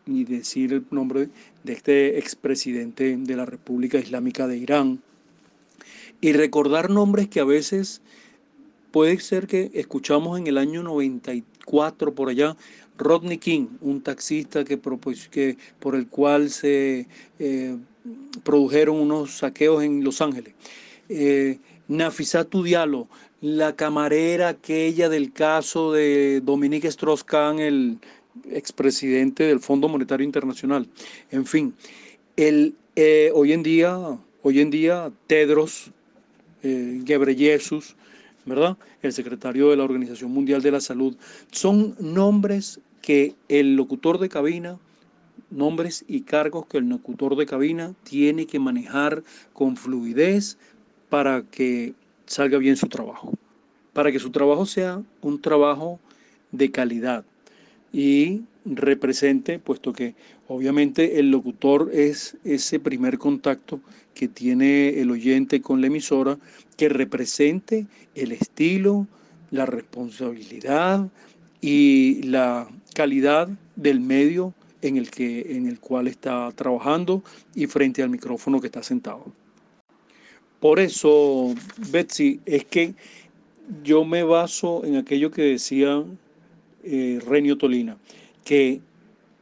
y 0.08 0.24
decir 0.24 0.74
el 0.74 0.86
nombre 0.92 1.30
de 1.64 1.74
este 1.74 2.18
expresidente 2.18 3.16
de 3.16 3.36
la 3.36 3.46
República 3.46 4.00
Islámica 4.00 4.48
de 4.48 4.58
Irán. 4.58 5.02
Y 6.22 6.34
recordar 6.34 6.90
nombres 6.90 7.28
que 7.28 7.40
a 7.40 7.46
veces 7.46 8.02
puede 8.92 9.20
ser 9.20 9.48
que 9.48 9.70
escuchamos 9.74 10.40
en 10.40 10.48
el 10.48 10.58
año 10.58 10.82
94 10.82 12.16
por 12.16 12.30
allá, 12.30 12.56
Rodney 12.98 13.38
King, 13.38 13.68
un 13.82 14.02
taxista 14.02 14.64
que, 14.64 14.78
por 14.78 15.96
el 15.96 16.08
cual 16.08 16.50
se 16.50 17.08
eh, 17.38 17.78
produjeron 18.44 18.96
unos 18.96 19.38
saqueos 19.38 19.84
en 19.84 20.04
Los 20.04 20.22
Ángeles. 20.22 20.56
Eh, 21.10 21.60
Nafisatu 21.88 22.66
la 23.40 23.76
camarera 23.76 24.50
aquella 24.50 25.10
del 25.10 25.32
caso 25.32 25.94
de 25.94 26.42
Dominique 26.42 26.88
Strauss-Kahn, 26.88 27.60
el 27.60 28.00
expresidente 28.50 29.44
del 29.44 29.60
Fondo 29.60 29.88
Monetario 29.88 30.26
Internacional. 30.26 30.88
En 31.32 31.46
fin, 31.46 31.74
el, 32.36 32.76
eh, 32.96 33.32
hoy 33.34 33.54
en 33.54 33.64
día, 33.64 33.98
hoy 34.44 34.60
en 34.60 34.70
día 34.70 35.12
Tedros 35.28 35.92
eh, 36.64 37.02
Ghebreyesus, 37.04 37.96
¿verdad? 38.46 38.78
El 39.02 39.14
secretario 39.14 39.70
de 39.70 39.78
la 39.78 39.84
Organización 39.84 40.32
Mundial 40.32 40.62
de 40.62 40.72
la 40.72 40.82
Salud, 40.82 41.16
son 41.52 41.96
nombres 42.00 42.80
que 43.02 43.36
el 43.50 43.76
locutor 43.76 44.20
de 44.20 44.30
cabina, 44.30 44.80
nombres 45.50 46.06
y 46.08 46.22
cargos 46.22 46.66
que 46.68 46.78
el 46.78 46.90
locutor 46.90 47.36
de 47.36 47.46
cabina 47.46 47.94
tiene 48.04 48.48
que 48.48 48.60
manejar 48.60 49.24
con 49.54 49.78
fluidez 49.78 50.58
para 51.10 51.44
que 51.44 51.94
salga 52.26 52.58
bien 52.58 52.76
su 52.76 52.88
trabajo, 52.88 53.34
para 53.94 54.12
que 54.12 54.20
su 54.20 54.32
trabajo 54.32 54.66
sea 54.66 55.02
un 55.22 55.42
trabajo 55.42 56.00
de 56.52 56.72
calidad 56.72 57.26
y 57.98 58.44
represente, 58.64 59.58
puesto 59.58 59.92
que 59.92 60.14
obviamente 60.48 61.20
el 61.20 61.32
locutor 61.32 61.90
es 61.92 62.38
ese 62.44 62.80
primer 62.80 63.18
contacto 63.18 63.80
que 64.14 64.28
tiene 64.28 65.02
el 65.02 65.10
oyente 65.10 65.62
con 65.62 65.82
la 65.82 65.88
emisora, 65.88 66.38
que 66.76 66.90
represente 66.90 67.88
el 68.14 68.34
estilo, 68.34 69.08
la 69.50 69.66
responsabilidad 69.66 71.10
y 71.60 72.22
la 72.22 72.68
calidad 72.94 73.50
del 73.76 74.00
medio 74.00 74.54
en 74.84 74.98
el, 74.98 75.10
que, 75.10 75.56
en 75.56 75.66
el 75.66 75.80
cual 75.80 76.08
está 76.08 76.52
trabajando 76.52 77.24
y 77.56 77.66
frente 77.66 78.04
al 78.04 78.12
micrófono 78.12 78.62
que 78.62 78.68
está 78.68 78.84
sentado. 78.84 79.26
Por 80.60 80.80
eso, 80.80 81.56
Betsy, 81.90 82.42
es 82.46 82.64
que 82.64 82.94
yo 83.84 84.06
me 84.06 84.22
baso 84.22 84.86
en 84.86 84.98
aquello 84.98 85.32
que 85.32 85.42
decía 85.42 86.06
eh, 86.90 87.20
Renio 87.26 87.58
Tolina, 87.58 87.98
que 88.46 88.80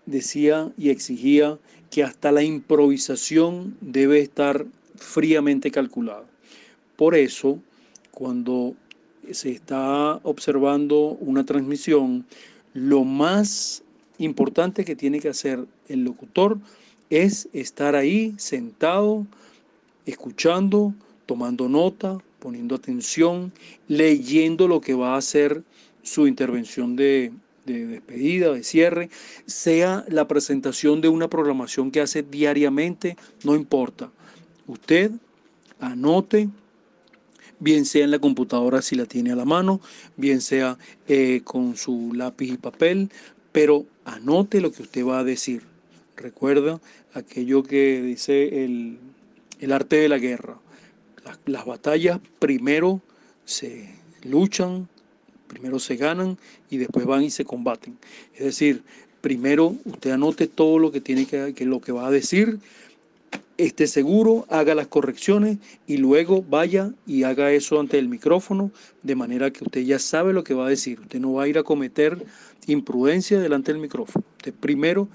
decía 0.08 0.72
y 0.78 0.90
exigía 0.90 1.60
que 1.92 2.04
hasta 2.04 2.32
la 2.32 2.42
improvisación 2.42 3.78
debe 3.82 4.20
estar 4.20 4.66
fríamente 4.96 5.70
calculada. 5.70 6.26
Por 6.96 7.14
eso, 7.14 7.60
cuando 8.12 8.74
se 9.32 9.52
está 9.52 10.20
observando 10.24 11.18
una 11.20 11.46
transmisión, 11.46 12.26
lo 12.74 13.04
más 13.04 13.84
importante 14.18 14.84
que 14.84 14.96
tiene 14.96 15.20
que 15.20 15.30
hacer 15.30 15.66
el 15.88 16.04
locutor 16.04 16.58
es 17.10 17.48
estar 17.54 17.96
ahí 17.96 18.34
sentado, 18.38 19.28
escuchando, 20.06 20.94
tomando 21.26 21.70
nota, 21.70 22.18
poniendo 22.40 22.76
atención, 22.76 23.52
leyendo 23.88 24.68
lo 24.68 24.82
que 24.82 24.94
va 24.94 25.16
a 25.16 25.22
ser 25.22 25.64
su 26.06 26.28
intervención 26.28 26.96
de, 26.96 27.34
despedida, 27.66 28.54
de 28.54 28.64
cierre, 28.64 29.10
sea 29.46 30.06
la 30.08 30.28
presentación 30.28 31.02
de 31.02 31.10
una 31.10 31.28
programación 31.28 31.92
que 31.92 32.00
hace 32.00 32.24
diariamente, 32.24 33.18
no 33.44 33.56
importa. 33.56 34.10
Usted 34.68 35.12
anote, 35.80 36.48
bien 37.60 37.86
sea 37.86 38.06
en 38.06 38.12
la 38.12 38.20
computadora 38.20 38.82
si 38.82 38.96
la 38.96 39.06
tiene 39.06 39.34
a 39.34 39.36
la 39.36 39.46
mano, 39.46 39.82
bien 40.16 40.42
sea 40.42 40.78
eh, 41.08 41.42
con 41.44 41.76
su 41.76 42.14
lápiz 42.14 42.54
y 42.54 42.58
papel, 42.58 43.10
pero 43.52 43.86
anote 44.06 44.62
lo 44.62 44.72
que 44.72 44.84
usted 44.84 45.06
va 45.06 45.20
a 45.20 45.24
decir. 45.24 45.64
Recuerda 46.16 46.80
aquello 47.14 47.64
que 47.64 48.02
dice 48.02 48.64
el, 48.64 49.00
el 49.60 49.72
arte 49.74 49.98
de 49.98 50.08
la 50.08 50.18
guerra 50.18 50.58
las, 51.46 51.66
batallas 51.66 52.20
primero 52.40 53.02
se 53.46 53.90
luchan, 54.24 54.88
primero 55.48 55.80
se 55.80 55.96
ganan 55.96 56.38
y 56.70 56.78
después 56.78 57.06
van 57.06 57.24
y 57.24 57.30
se 57.30 57.46
combaten. 57.46 57.98
Es 58.34 58.46
decir, 58.46 58.84
primero 59.22 59.76
usted 59.86 60.12
anote 60.12 60.48
todo 60.48 60.80
lo 60.80 60.92
que 60.92 61.02
tiene 61.02 61.26
que, 61.26 61.54
que 61.54 61.66
lo 61.66 61.82
que 61.82 61.92
va 61.92 62.08
a 62.08 62.12
decir, 62.12 62.60
esté 63.58 63.88
seguro, 63.88 64.46
haga 64.50 64.76
las 64.76 64.88
correcciones 64.88 65.58
y 65.88 65.98
luego 65.98 66.44
vaya 66.44 66.92
y 67.08 67.24
haga 67.24 67.52
eso 67.52 67.80
ante 67.80 67.98
el 67.98 68.10
micrófono 68.10 68.72
de 69.04 69.16
manera 69.16 69.52
que 69.52 69.64
usted 69.64 69.82
ya 69.82 70.00
sabe 70.00 70.34
lo 70.34 70.44
que 70.44 70.54
va 70.54 70.68
a 70.68 70.70
decir. 70.70 71.00
Usted 71.00 71.20
no 71.20 71.34
va 71.34 71.44
a 71.44 71.48
ir 71.48 71.58
a 71.58 71.64
cometer 71.64 72.26
imprudencia 72.68 73.40
delante 73.40 73.72
del 73.72 73.82
micrófono. 73.82 74.26
Usted 74.38 74.54
primero, 74.54 75.08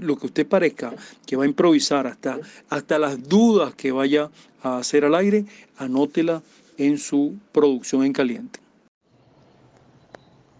lo 0.00 0.16
que 0.16 0.26
usted 0.26 0.46
parezca 0.46 0.92
que 1.26 1.36
va 1.36 1.44
a 1.44 1.46
improvisar, 1.46 2.06
hasta, 2.06 2.38
hasta 2.68 2.98
las 2.98 3.28
dudas 3.28 3.74
que 3.74 3.92
vaya 3.92 4.30
a 4.62 4.78
hacer 4.78 5.04
al 5.04 5.14
aire, 5.14 5.44
anótela 5.76 6.42
en 6.78 6.98
su 6.98 7.36
producción 7.52 8.04
en 8.04 8.12
caliente. 8.12 8.60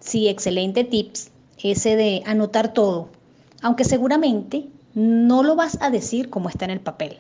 Sí, 0.00 0.28
excelente 0.28 0.85
tips 0.85 1.30
ese 1.62 1.97
de 1.97 2.23
anotar 2.26 2.73
todo, 2.73 3.09
aunque 3.62 3.85
seguramente 3.85 4.66
no 4.95 5.42
lo 5.42 5.57
vas 5.57 5.78
a 5.80 5.90
decir 5.90 6.30
como 6.30 6.49
está 6.49 6.64
en 6.64 6.71
el 6.71 6.80
papel. 6.80 7.19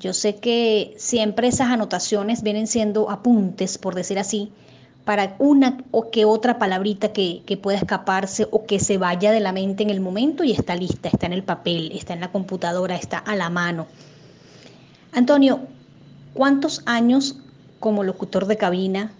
Yo 0.00 0.12
sé 0.12 0.36
que 0.36 0.94
siempre 0.98 1.48
esas 1.48 1.68
anotaciones 1.68 2.42
vienen 2.42 2.66
siendo 2.66 3.10
apuntes, 3.10 3.78
por 3.78 3.94
decir 3.94 4.18
así, 4.18 4.52
para 5.04 5.36
una 5.38 5.78
o 5.90 6.10
que 6.10 6.24
otra 6.24 6.58
palabrita 6.58 7.12
que, 7.12 7.42
que, 7.46 7.56
pueda 7.56 7.78
escaparse 7.78 8.46
o 8.50 8.64
que 8.64 8.80
se 8.80 8.98
vaya 8.98 9.32
de 9.32 9.40
la 9.40 9.52
mente 9.52 9.82
en 9.82 9.90
el 9.90 10.00
momento 10.00 10.44
y 10.44 10.52
está 10.52 10.74
lista, 10.76 11.08
está 11.08 11.26
en 11.26 11.34
el 11.34 11.42
papel, 11.42 11.92
está 11.92 12.14
en 12.14 12.20
la 12.20 12.32
computadora, 12.32 12.96
está 12.96 13.18
a 13.18 13.36
la 13.36 13.50
mano. 13.50 13.86
Antonio, 15.12 15.60
¿cuántos 16.32 16.82
años 16.86 17.36
como 17.80 18.02
locutor 18.02 18.46
de 18.46 18.56
cabina 18.56 19.12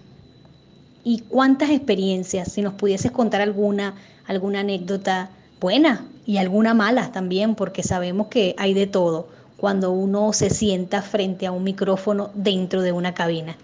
y 1.05 1.21
cuántas 1.29 1.71
experiencias, 1.71 2.53
si 2.53 2.63
nos 2.63 2.75
pudieses 2.75 3.13
contar 3.13 3.43
alguna, 3.43 3.95
alguna 4.27 4.61
anécdota 4.61 5.31
buena 5.61 6.07
y 6.27 6.39
alguna 6.39 6.75
mala 6.75 7.13
también, 7.13 7.55
porque 7.55 7.83
sabemos 7.83 8.29
que 8.29 8.55
hay 8.59 8.75
de 8.75 8.87
todo 8.87 9.29
cuando 9.57 9.93
uno 9.93 10.33
se 10.33 10.51
sienta 10.51 11.03
frente 11.03 11.47
a 11.47 11.53
un 11.53 11.63
micrófono 11.63 12.31
dentro 12.35 12.83
de 12.83 12.93
una 12.93 13.15
cabina. 13.15 13.57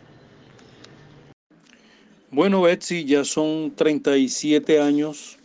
Bueno, 2.31 2.63
Betsy, 2.63 3.05
ya 3.05 3.25
son 3.25 3.73
37 3.75 4.81
años 4.81 5.37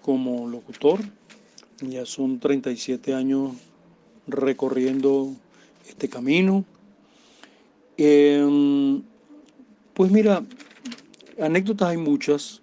como 0.00 0.48
locutor, 0.48 1.00
ya 1.80 2.06
son 2.06 2.38
37 2.40 3.14
años 3.14 3.52
recorriendo 4.26 5.30
este 5.86 6.08
camino. 6.08 6.64
Em, 7.96 9.02
pues 9.92 10.10
mira, 10.10 10.42
anécdotas 11.40 11.88
hay 11.88 11.96
muchas, 11.96 12.62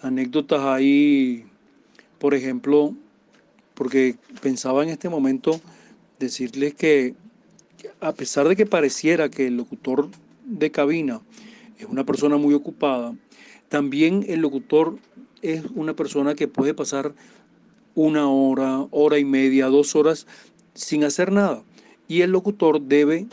anécdotas 0.00 0.60
hay, 0.60 1.44
por 2.18 2.34
ejemplo, 2.34 2.94
porque 3.74 4.16
pensaba 4.40 4.82
en 4.82 4.90
este 4.90 5.08
momento 5.08 5.60
decirles 6.18 6.74
que 6.74 7.14
a 8.00 8.12
pesar 8.12 8.48
de 8.48 8.56
que 8.56 8.66
pareciera 8.66 9.28
que 9.28 9.46
el 9.46 9.56
locutor 9.56 10.08
de 10.44 10.70
cabina 10.70 11.20
es 11.78 11.86
una 11.86 12.04
persona 12.04 12.36
muy 12.36 12.54
ocupada, 12.54 13.14
también 13.68 14.24
el 14.28 14.40
locutor 14.40 14.98
es 15.40 15.64
una 15.74 15.94
persona 15.94 16.34
que 16.34 16.48
puede 16.48 16.74
pasar 16.74 17.14
una 17.94 18.28
hora, 18.28 18.86
hora 18.90 19.18
y 19.18 19.24
media, 19.24 19.66
dos 19.66 19.96
horas 19.96 20.26
sin 20.74 21.04
hacer 21.04 21.32
nada. 21.32 21.62
Y 22.08 22.22
el 22.22 22.30
locutor 22.30 22.80
debe, 22.80 23.26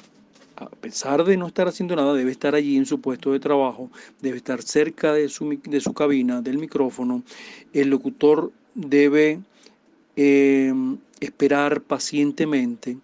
a 0.60 0.70
pesar 0.70 1.24
de 1.24 1.38
no 1.38 1.48
estar 1.48 1.68
haciendo 1.68 1.96
nada, 1.96 2.14
debe 2.14 2.32
estar 2.32 2.54
allí 2.54 2.76
en 2.76 2.86
su 2.86 3.00
puesto 3.00 3.32
de 3.32 3.40
trabajo, 3.40 3.90
debe 4.22 4.38
estar 4.38 4.62
cerca 4.62 5.14
de 5.14 5.30
su, 5.30 5.60
de 5.64 5.80
su 5.80 5.94
cabina, 5.94 6.42
del 6.42 6.58
micrófono. 6.58 7.24
El 7.74 7.90
locutor 7.90 8.52
debe 8.76 9.40
eh, 10.16 10.74
esperar 11.22 11.82
pacientemente 11.82 12.98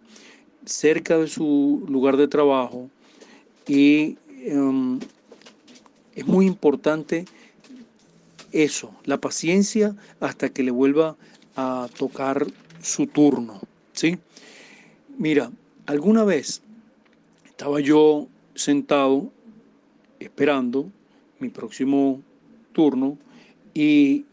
cerca 0.66 1.18
de 1.18 1.28
su 1.28 1.86
lugar 1.88 2.18
de 2.18 2.28
trabajo 2.28 2.90
y 3.68 4.18
em, 4.42 5.00
es 6.14 6.28
muy 6.28 6.46
importante 6.46 7.26
eso, 8.52 8.94
la 9.06 9.18
paciencia 9.18 9.96
hasta 10.20 10.50
que 10.50 10.64
le 10.64 10.72
vuelva 10.72 11.16
a 11.56 11.88
tocar 11.98 12.48
su 12.82 13.08
turno, 13.08 13.62
¿sí? 13.94 14.18
Mira, 15.18 15.52
alguna 15.86 16.24
vez 16.24 16.62
estaba 17.56 17.80
yo 17.80 18.28
sentado 18.54 19.32
esperando 20.20 20.92
mi 21.40 21.48
próximo 21.48 22.22
turno 22.74 23.18
y 23.74 24.26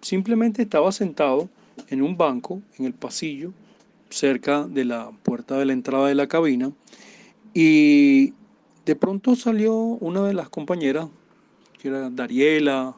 simplemente 0.00 0.62
estaba 0.62 0.90
sentado 0.90 1.50
en 1.90 2.00
un 2.00 2.16
banco 2.16 2.62
en 2.78 2.86
el 2.86 2.94
pasillo 2.94 3.52
cerca 4.08 4.66
de 4.66 4.86
la 4.86 5.10
puerta 5.22 5.58
de 5.58 5.66
la 5.66 5.74
entrada 5.74 6.08
de 6.08 6.14
la 6.14 6.28
cabina 6.28 6.72
y 7.52 8.32
de 8.86 8.96
pronto 8.96 9.36
salió 9.36 9.74
una 9.74 10.22
de 10.22 10.32
las 10.32 10.48
compañeras, 10.48 11.08
que 11.78 11.88
era 11.88 12.08
Dariela 12.08 12.96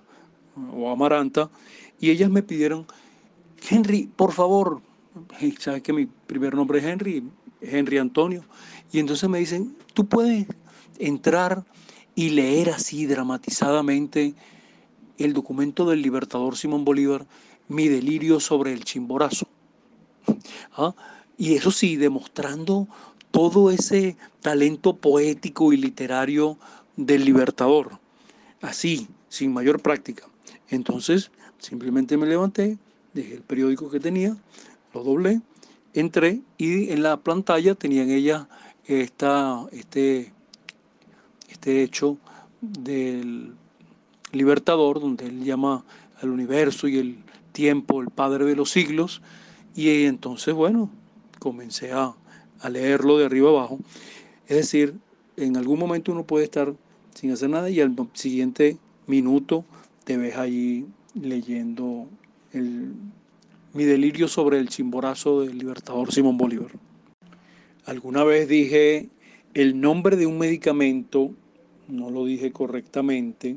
o 0.73 0.89
Amaranta, 0.89 1.51
y 1.99 2.11
ellas 2.11 2.31
me 2.31 2.45
pidieron, 2.45 2.87
Henry, 3.69 4.09
por 4.15 4.31
favor, 4.31 4.83
sabes 5.59 5.83
que 5.83 5.93
mi 5.93 6.07
primer 6.07 6.55
nombre 6.55 6.79
es 6.79 6.85
Henry, 6.85 7.25
Henry 7.61 7.99
Antonio, 7.99 8.45
y 8.95 9.01
entonces 9.01 9.29
me 9.29 9.41
dicen, 9.41 9.77
tú 9.93 10.07
puedes 10.07 10.47
entrar 11.01 11.65
y 12.15 12.31
leer 12.31 12.71
así 12.71 13.07
dramatizadamente 13.07 14.35
el 15.19 15.33
documento 15.33 15.85
del 15.85 16.01
libertador 16.01 16.57
Simón 16.57 16.85
Bolívar, 16.85 17.27
Mi 17.67 17.89
delirio 17.89 18.39
sobre 18.39 18.73
el 18.73 18.85
chimborazo. 18.85 19.49
¿Ah? 20.77 20.95
Y 21.37 21.55
eso 21.55 21.73
sí, 21.73 21.97
demostrando 21.97 22.87
todo 23.33 23.73
ese 23.73 24.17
talento 24.41 24.95
poético 24.95 25.73
y 25.73 25.77
literario 25.77 26.57
del 26.97 27.25
libertador, 27.25 27.99
así, 28.61 29.09
sin 29.29 29.53
mayor 29.53 29.83
práctica. 29.83 30.29
Entonces, 30.69 31.33
simplemente 31.59 32.17
me 32.17 32.27
levanté, 32.27 32.79
dejé 33.13 33.35
el 33.35 33.43
periódico 33.43 33.91
que 33.91 33.99
tenía, 33.99 34.37
lo 34.93 35.03
doblé, 35.03 35.41
entré 35.95 36.43
y 36.59 36.91
en 36.91 37.03
la 37.03 37.17
pantalla 37.17 37.75
tenían 37.75 38.11
ellas 38.11 38.47
esta, 38.87 39.67
este, 39.73 40.33
este 41.49 41.83
hecho 41.83 42.19
del 42.61 43.55
libertador, 44.33 45.01
donde 45.01 45.27
él 45.27 45.45
llama 45.45 45.85
al 46.21 46.31
universo 46.31 46.89
y 46.89 46.99
el 46.99 47.19
tiempo 47.53 48.01
el 48.01 48.11
padre 48.11 48.45
de 48.45 48.57
los 48.57 48.71
siglos, 48.71 49.23
y 49.75 50.05
entonces, 50.05 50.55
bueno, 50.55 50.91
comencé 51.39 51.93
a, 51.93 52.15
leerlo 52.71 53.19
de 53.19 53.27
arriba 53.27 53.51
abajo. 53.51 53.79
Es 54.47 54.57
decir, 54.57 54.95
en 55.37 55.59
algún 55.59 55.79
momento 55.79 56.13
uno 56.13 56.25
puede 56.25 56.45
estar 56.45 56.73
sin 57.15 57.31
hacer 57.31 57.51
nada 57.51 57.69
y 57.69 57.79
al 57.83 57.95
siguiente 58.15 58.79
minuto 59.07 59.67
te 60.05 60.17
ves 60.17 60.37
allí 60.39 60.87
leyendo 61.13 62.07
el, 62.53 62.95
mi 63.75 63.85
delirio 63.85 64.29
sobre 64.29 64.59
el 64.59 64.71
chimborazo 64.71 65.43
del 65.43 65.59
libertador 65.59 66.11
Simón 66.11 66.39
Bolívar. 66.39 66.71
Alguna 67.87 68.25
vez 68.25 68.49
dije 68.49 69.09
el 69.53 69.81
nombre 69.81 70.17
de 70.17 70.27
un 70.27 70.39
medicamento, 70.39 71.31
no 71.89 72.11
lo 72.11 72.25
dije 72.25 72.51
correctamente, 72.51 73.57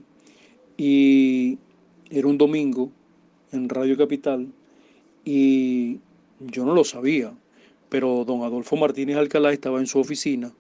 y 0.78 1.58
era 2.10 2.28
un 2.28 2.38
domingo 2.38 2.92
en 3.52 3.70
Radio 3.70 3.98
Capital 3.98 4.48
y 5.24 6.00
yo 6.40 6.66
no 6.66 6.74
lo 6.74 6.84
sabía, 6.84 7.34
pero 7.90 8.26
don 8.26 8.44
Adolfo 8.44 8.76
Martínez 8.76 9.16
Alcalá 9.16 9.54
estaba 9.54 9.80
en 9.80 9.88
su 9.88 10.00
oficina 10.00 10.52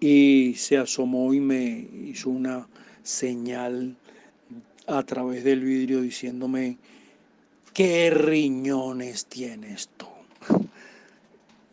y 0.00 0.54
se 0.56 0.76
asomó 0.76 1.32
y 1.32 1.40
me 1.40 1.86
hizo 2.06 2.28
una 2.30 2.68
señal 3.02 3.96
a 4.86 5.02
través 5.04 5.44
del 5.44 5.60
vidrio 5.60 6.00
diciéndome, 6.00 6.76
¿qué 7.72 8.10
riñones 8.10 9.26
tienes 9.26 9.90
tú? 9.96 10.06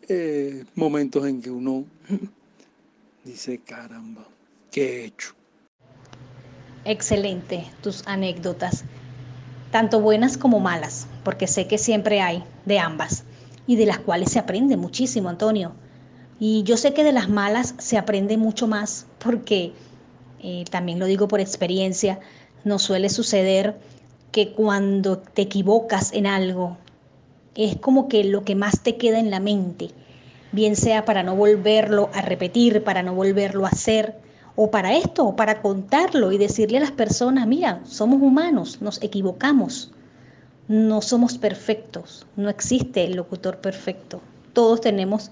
Eh, 0.08 0.64
momentos 0.74 1.26
en 1.26 1.42
que 1.42 1.50
uno 1.50 1.84
dice, 3.24 3.58
caramba, 3.58 4.26
¿qué 4.70 5.02
he 5.02 5.04
hecho? 5.06 5.34
Excelente 6.84 7.66
tus 7.82 8.06
anécdotas 8.06 8.84
tanto 9.70 10.00
buenas 10.00 10.36
como 10.36 10.60
malas, 10.60 11.06
porque 11.24 11.46
sé 11.46 11.66
que 11.66 11.78
siempre 11.78 12.20
hay 12.20 12.42
de 12.64 12.78
ambas 12.78 13.24
y 13.66 13.76
de 13.76 13.86
las 13.86 13.98
cuales 13.98 14.32
se 14.32 14.38
aprende 14.38 14.76
muchísimo, 14.76 15.28
Antonio. 15.28 15.72
Y 16.40 16.62
yo 16.62 16.76
sé 16.76 16.94
que 16.94 17.04
de 17.04 17.12
las 17.12 17.28
malas 17.28 17.74
se 17.78 17.98
aprende 17.98 18.36
mucho 18.36 18.66
más 18.66 19.06
porque, 19.18 19.72
eh, 20.40 20.64
también 20.70 20.98
lo 20.98 21.06
digo 21.06 21.28
por 21.28 21.40
experiencia, 21.40 22.20
nos 22.64 22.82
suele 22.82 23.08
suceder 23.08 23.78
que 24.32 24.52
cuando 24.52 25.18
te 25.18 25.42
equivocas 25.42 26.12
en 26.12 26.26
algo, 26.26 26.76
es 27.64 27.76
como 27.76 28.08
que 28.08 28.24
lo 28.24 28.44
que 28.44 28.54
más 28.54 28.82
te 28.82 28.96
queda 28.96 29.18
en 29.18 29.30
la 29.30 29.40
mente, 29.40 29.90
bien 30.52 30.76
sea 30.76 31.04
para 31.04 31.22
no 31.22 31.34
volverlo 31.34 32.08
a 32.14 32.22
repetir, 32.22 32.84
para 32.84 33.02
no 33.02 33.14
volverlo 33.14 33.66
a 33.66 33.70
hacer, 33.70 34.14
o 34.54 34.70
para 34.70 34.96
esto, 34.96 35.24
o 35.24 35.36
para 35.36 35.60
contarlo 35.60 36.32
y 36.32 36.38
decirle 36.38 36.78
a 36.78 36.82
las 36.82 36.92
personas, 36.92 37.46
mira, 37.46 37.80
somos 37.84 38.22
humanos, 38.22 38.80
nos 38.80 39.02
equivocamos, 39.02 39.90
no 40.68 41.02
somos 41.02 41.36
perfectos, 41.36 42.26
no 42.36 42.48
existe 42.48 43.04
el 43.04 43.16
locutor 43.16 43.58
perfecto, 43.58 44.20
todos 44.52 44.80
tenemos 44.80 45.30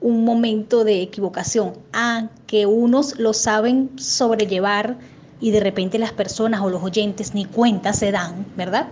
un 0.00 0.24
momento 0.24 0.84
de 0.84 1.02
equivocación, 1.02 1.74
a 1.92 2.28
que 2.46 2.66
unos 2.66 3.18
lo 3.18 3.32
saben 3.32 3.90
sobrellevar 3.96 4.96
y 5.40 5.50
de 5.50 5.60
repente 5.60 5.98
las 5.98 6.12
personas 6.12 6.60
o 6.62 6.70
los 6.70 6.82
oyentes 6.82 7.34
ni 7.34 7.44
cuenta 7.44 7.92
se 7.92 8.12
dan, 8.12 8.46
¿verdad? 8.56 8.88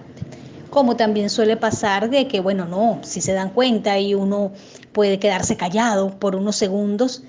Como 0.75 0.97
también 0.97 1.31
suele 1.31 1.57
pasar 1.57 2.11
de 2.11 2.27
que, 2.27 2.41
bueno, 2.41 2.65
no, 2.65 2.99
si 3.05 3.21
se 3.21 3.33
dan 3.33 3.51
cuenta 3.51 4.01
y 4.01 4.15
uno 4.15 4.51
puede 4.91 5.21
quedarse 5.21 5.57
callado 5.57 6.19
por 6.19 6.35
unos 6.35 6.57
segundos, 6.57 7.23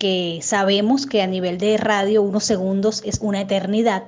que 0.00 0.40
sabemos 0.42 1.06
que 1.06 1.22
a 1.22 1.28
nivel 1.28 1.56
de 1.58 1.76
radio 1.76 2.20
unos 2.20 2.42
segundos 2.42 3.00
es 3.04 3.20
una 3.20 3.42
eternidad, 3.42 4.02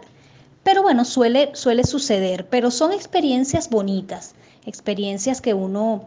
pero 0.65 0.83
bueno, 0.83 1.05
suele, 1.05 1.55
suele 1.55 1.85
suceder, 1.85 2.49
pero 2.49 2.73
son 2.73 2.91
experiencias 2.91 3.71
bonitas, 3.71 4.35
experiencias 4.67 5.41
que 5.41 5.55
uno, 5.55 6.03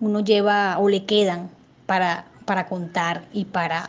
uno 0.00 0.18
lleva 0.18 0.80
o 0.80 0.88
le 0.88 1.04
quedan 1.04 1.48
para, 1.86 2.26
para 2.44 2.66
contar 2.66 3.24
y 3.32 3.44
para 3.44 3.88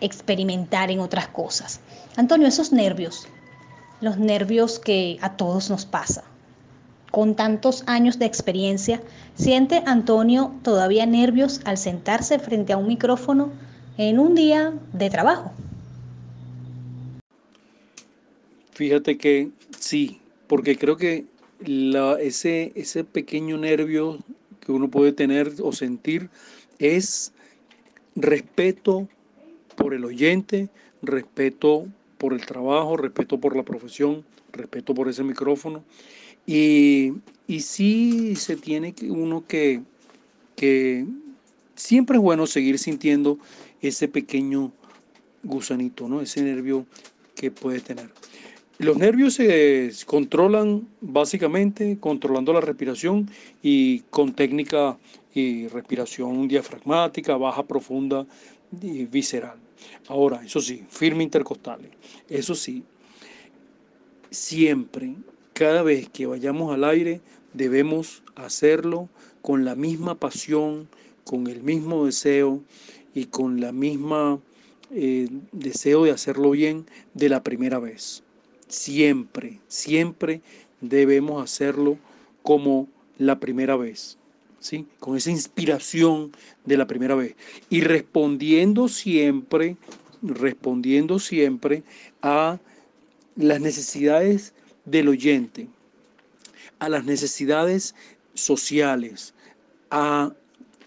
experimentar 0.00 0.92
en 0.92 1.00
otras 1.00 1.26
cosas. 1.26 1.80
Antonio, 2.14 2.46
esos 2.46 2.70
nervios, 2.70 3.26
los 4.00 4.16
nervios 4.16 4.78
que 4.78 5.18
a 5.22 5.36
todos 5.36 5.70
nos 5.70 5.86
pasa. 5.86 6.22
Con 7.18 7.34
tantos 7.34 7.82
años 7.88 8.20
de 8.20 8.26
experiencia, 8.26 9.02
¿siente 9.34 9.82
Antonio 9.86 10.54
todavía 10.62 11.04
nervios 11.04 11.60
al 11.64 11.76
sentarse 11.76 12.38
frente 12.38 12.72
a 12.72 12.76
un 12.76 12.86
micrófono 12.86 13.50
en 13.96 14.20
un 14.20 14.36
día 14.36 14.72
de 14.92 15.10
trabajo. 15.10 15.52
Fíjate 18.70 19.18
que 19.18 19.50
sí, 19.80 20.20
porque 20.46 20.78
creo 20.78 20.96
que 20.96 21.24
ese, 22.20 22.70
ese 22.76 23.02
pequeño 23.02 23.58
nervio 23.58 24.20
que 24.60 24.70
uno 24.70 24.88
puede 24.88 25.10
tener 25.10 25.54
o 25.60 25.72
sentir 25.72 26.30
es 26.78 27.32
respeto 28.14 29.08
por 29.74 29.92
el 29.92 30.04
oyente, 30.04 30.68
respeto 31.02 31.88
por 32.16 32.32
el 32.32 32.46
trabajo, 32.46 32.96
respeto 32.96 33.40
por 33.40 33.56
la 33.56 33.64
profesión, 33.64 34.24
respeto 34.52 34.94
por 34.94 35.08
ese 35.08 35.24
micrófono. 35.24 35.82
Y, 36.48 37.12
y 37.46 37.60
sí 37.60 38.34
se 38.34 38.56
tiene 38.56 38.94
uno 39.02 39.44
que, 39.46 39.82
que 40.56 41.04
siempre 41.74 42.16
es 42.16 42.22
bueno 42.22 42.46
seguir 42.46 42.78
sintiendo 42.78 43.38
ese 43.82 44.08
pequeño 44.08 44.72
gusanito, 45.42 46.08
¿no? 46.08 46.22
Ese 46.22 46.42
nervio 46.42 46.86
que 47.34 47.50
puede 47.50 47.80
tener. 47.80 48.10
Los 48.78 48.96
nervios 48.96 49.34
se 49.34 49.90
controlan 50.06 50.88
básicamente 51.02 51.98
controlando 52.00 52.54
la 52.54 52.62
respiración 52.62 53.28
y 53.62 54.00
con 54.08 54.32
técnica 54.32 54.96
y 55.34 55.66
respiración 55.68 56.48
diafragmática, 56.48 57.36
baja, 57.36 57.66
profunda 57.66 58.26
y 58.80 59.04
visceral. 59.04 59.58
Ahora, 60.08 60.42
eso 60.42 60.60
sí, 60.60 60.82
firme 60.88 61.24
intercostales. 61.24 61.90
Eso 62.28 62.54
sí, 62.54 62.84
siempre, 64.30 65.14
cada 65.58 65.82
vez 65.82 66.08
que 66.08 66.26
vayamos 66.26 66.72
al 66.72 66.84
aire, 66.84 67.20
debemos 67.52 68.22
hacerlo 68.36 69.08
con 69.42 69.64
la 69.64 69.74
misma 69.74 70.14
pasión, 70.14 70.88
con 71.24 71.48
el 71.48 71.64
mismo 71.64 72.06
deseo 72.06 72.62
y 73.12 73.24
con 73.24 73.60
la 73.60 73.72
misma 73.72 74.38
eh, 74.94 75.28
deseo 75.50 76.04
de 76.04 76.12
hacerlo 76.12 76.52
bien 76.52 76.86
de 77.12 77.28
la 77.28 77.42
primera 77.42 77.80
vez. 77.80 78.22
Siempre, 78.68 79.58
siempre 79.66 80.42
debemos 80.80 81.42
hacerlo 81.42 81.98
como 82.44 82.86
la 83.18 83.40
primera 83.40 83.74
vez. 83.74 84.16
¿Sí? 84.60 84.86
Con 85.00 85.16
esa 85.16 85.32
inspiración 85.32 86.30
de 86.66 86.76
la 86.76 86.86
primera 86.86 87.16
vez. 87.16 87.34
Y 87.68 87.80
respondiendo 87.80 88.86
siempre, 88.86 89.76
respondiendo 90.22 91.18
siempre 91.18 91.82
a 92.22 92.60
las 93.34 93.60
necesidades 93.60 94.52
del 94.90 95.08
oyente, 95.08 95.68
a 96.78 96.88
las 96.88 97.04
necesidades 97.04 97.94
sociales, 98.34 99.34
a, 99.90 100.32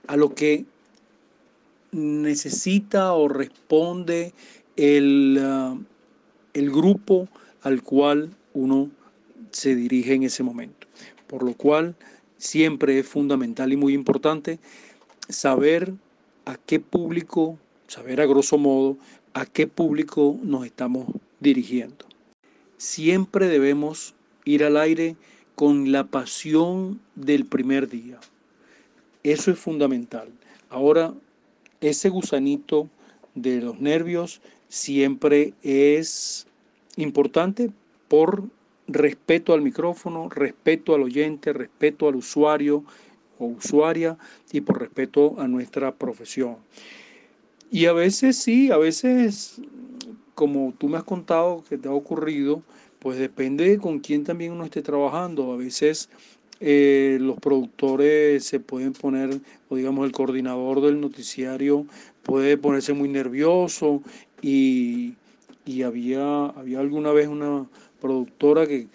a 0.07 0.15
lo 0.15 0.33
que 0.33 0.65
necesita 1.91 3.13
o 3.13 3.27
responde 3.27 4.33
el, 4.77 5.39
ah, 5.41 5.77
el 6.53 6.71
grupo 6.71 7.27
al 7.61 7.83
cual 7.83 8.35
uno 8.53 8.89
se 9.51 9.75
dirige 9.75 10.13
en 10.13 10.23
ese 10.23 10.43
momento. 10.43 10.87
Por 11.27 11.43
lo 11.43 11.53
cual 11.53 11.95
siempre 12.37 12.99
es 12.99 13.07
fundamental 13.07 13.71
y 13.73 13.77
muy 13.77 13.93
importante 13.93 14.59
saber 15.29 15.93
a 16.45 16.57
qué 16.57 16.79
público, 16.79 17.57
saber 17.87 18.21
a 18.21 18.25
grosso 18.25 18.57
modo 18.57 18.97
a 19.33 19.45
qué 19.45 19.67
público 19.67 20.37
nos 20.43 20.65
estamos 20.65 21.07
dirigiendo. 21.39 22.10
Siempre 22.81 23.47
debemos 23.47 24.15
ir 24.43 24.63
al 24.63 24.75
aire 24.75 25.15
con 25.53 25.91
la 25.91 26.05
pasión 26.05 26.99
del 27.13 27.45
primer 27.45 27.87
día. 27.87 28.19
Eso 29.21 29.51
es 29.51 29.59
fundamental. 29.59 30.29
Ahora 30.67 31.13
ese 31.79 32.09
gusanito 32.09 32.89
de 33.35 33.61
los 33.61 33.79
nervios 33.79 34.41
siempre 34.67 35.53
es 35.61 36.47
importante 36.95 37.69
por 38.07 38.45
respeto 38.87 39.53
al 39.53 39.61
micrófono, 39.61 40.27
respeto 40.27 40.95
al 40.95 41.03
oyente, 41.03 41.53
respeto 41.53 42.07
al 42.07 42.15
usuario 42.15 42.83
o 43.37 43.45
usuaria 43.45 44.17
y 44.51 44.61
por 44.61 44.79
respeto 44.79 45.39
a 45.39 45.47
nuestra 45.47 45.93
profesión. 45.93 46.57
Y 47.69 47.85
a 47.85 47.93
veces 47.93 48.37
sí, 48.37 48.71
a 48.71 48.77
veces, 48.77 49.61
como 50.41 50.73
tú 50.75 50.89
me 50.89 50.97
has 50.97 51.03
contado 51.03 51.63
que 51.69 51.77
te 51.77 51.87
ha 51.87 51.91
ocurrido, 51.91 52.63
pues 52.97 53.19
depende 53.19 53.77
con 53.77 53.99
quién 53.99 54.23
también 54.23 54.53
uno 54.53 54.63
esté 54.63 54.81
trabajando. 54.81 55.53
A 55.53 55.55
veces 55.55 56.09
eh, 56.59 57.19
los 57.21 57.37
productores 57.37 58.43
se 58.43 58.59
pueden 58.59 58.93
poner, 58.93 59.39
o 59.69 59.75
digamos 59.75 60.03
el 60.03 60.11
coordinador 60.11 60.81
del 60.81 60.99
noticiario 60.99 61.85
puede 62.23 62.57
ponerse 62.57 62.93
muy 62.93 63.07
nervioso 63.07 64.01
y, 64.41 65.13
había, 65.85 66.45
había 66.45 66.79
alguna 66.79 67.11
vez 67.11 67.27
una 67.27 67.67
productora 68.01 68.65
que, 68.65 68.87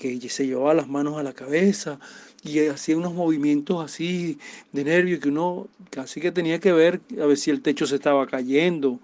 que 0.00 0.20
se 0.28 0.46
llevaba 0.46 0.72
las 0.72 0.88
manos 0.88 1.18
a 1.18 1.24
la 1.24 1.32
cabeza 1.32 1.98
y 2.44 2.60
hacía 2.68 2.96
unos 2.96 3.12
movimientos 3.12 3.84
así 3.84 4.38
de 4.70 4.84
nervio 4.84 5.18
que 5.18 5.30
uno 5.30 5.66
casi 5.90 6.20
que 6.20 6.30
tenía 6.30 6.60
que 6.60 6.72
ver 6.72 7.00
a 7.20 7.26
ver 7.26 7.36
si 7.36 7.50
el 7.50 7.60
techo 7.60 7.86
se 7.86 7.96
estaba 7.96 8.24
cayendo 8.28 9.00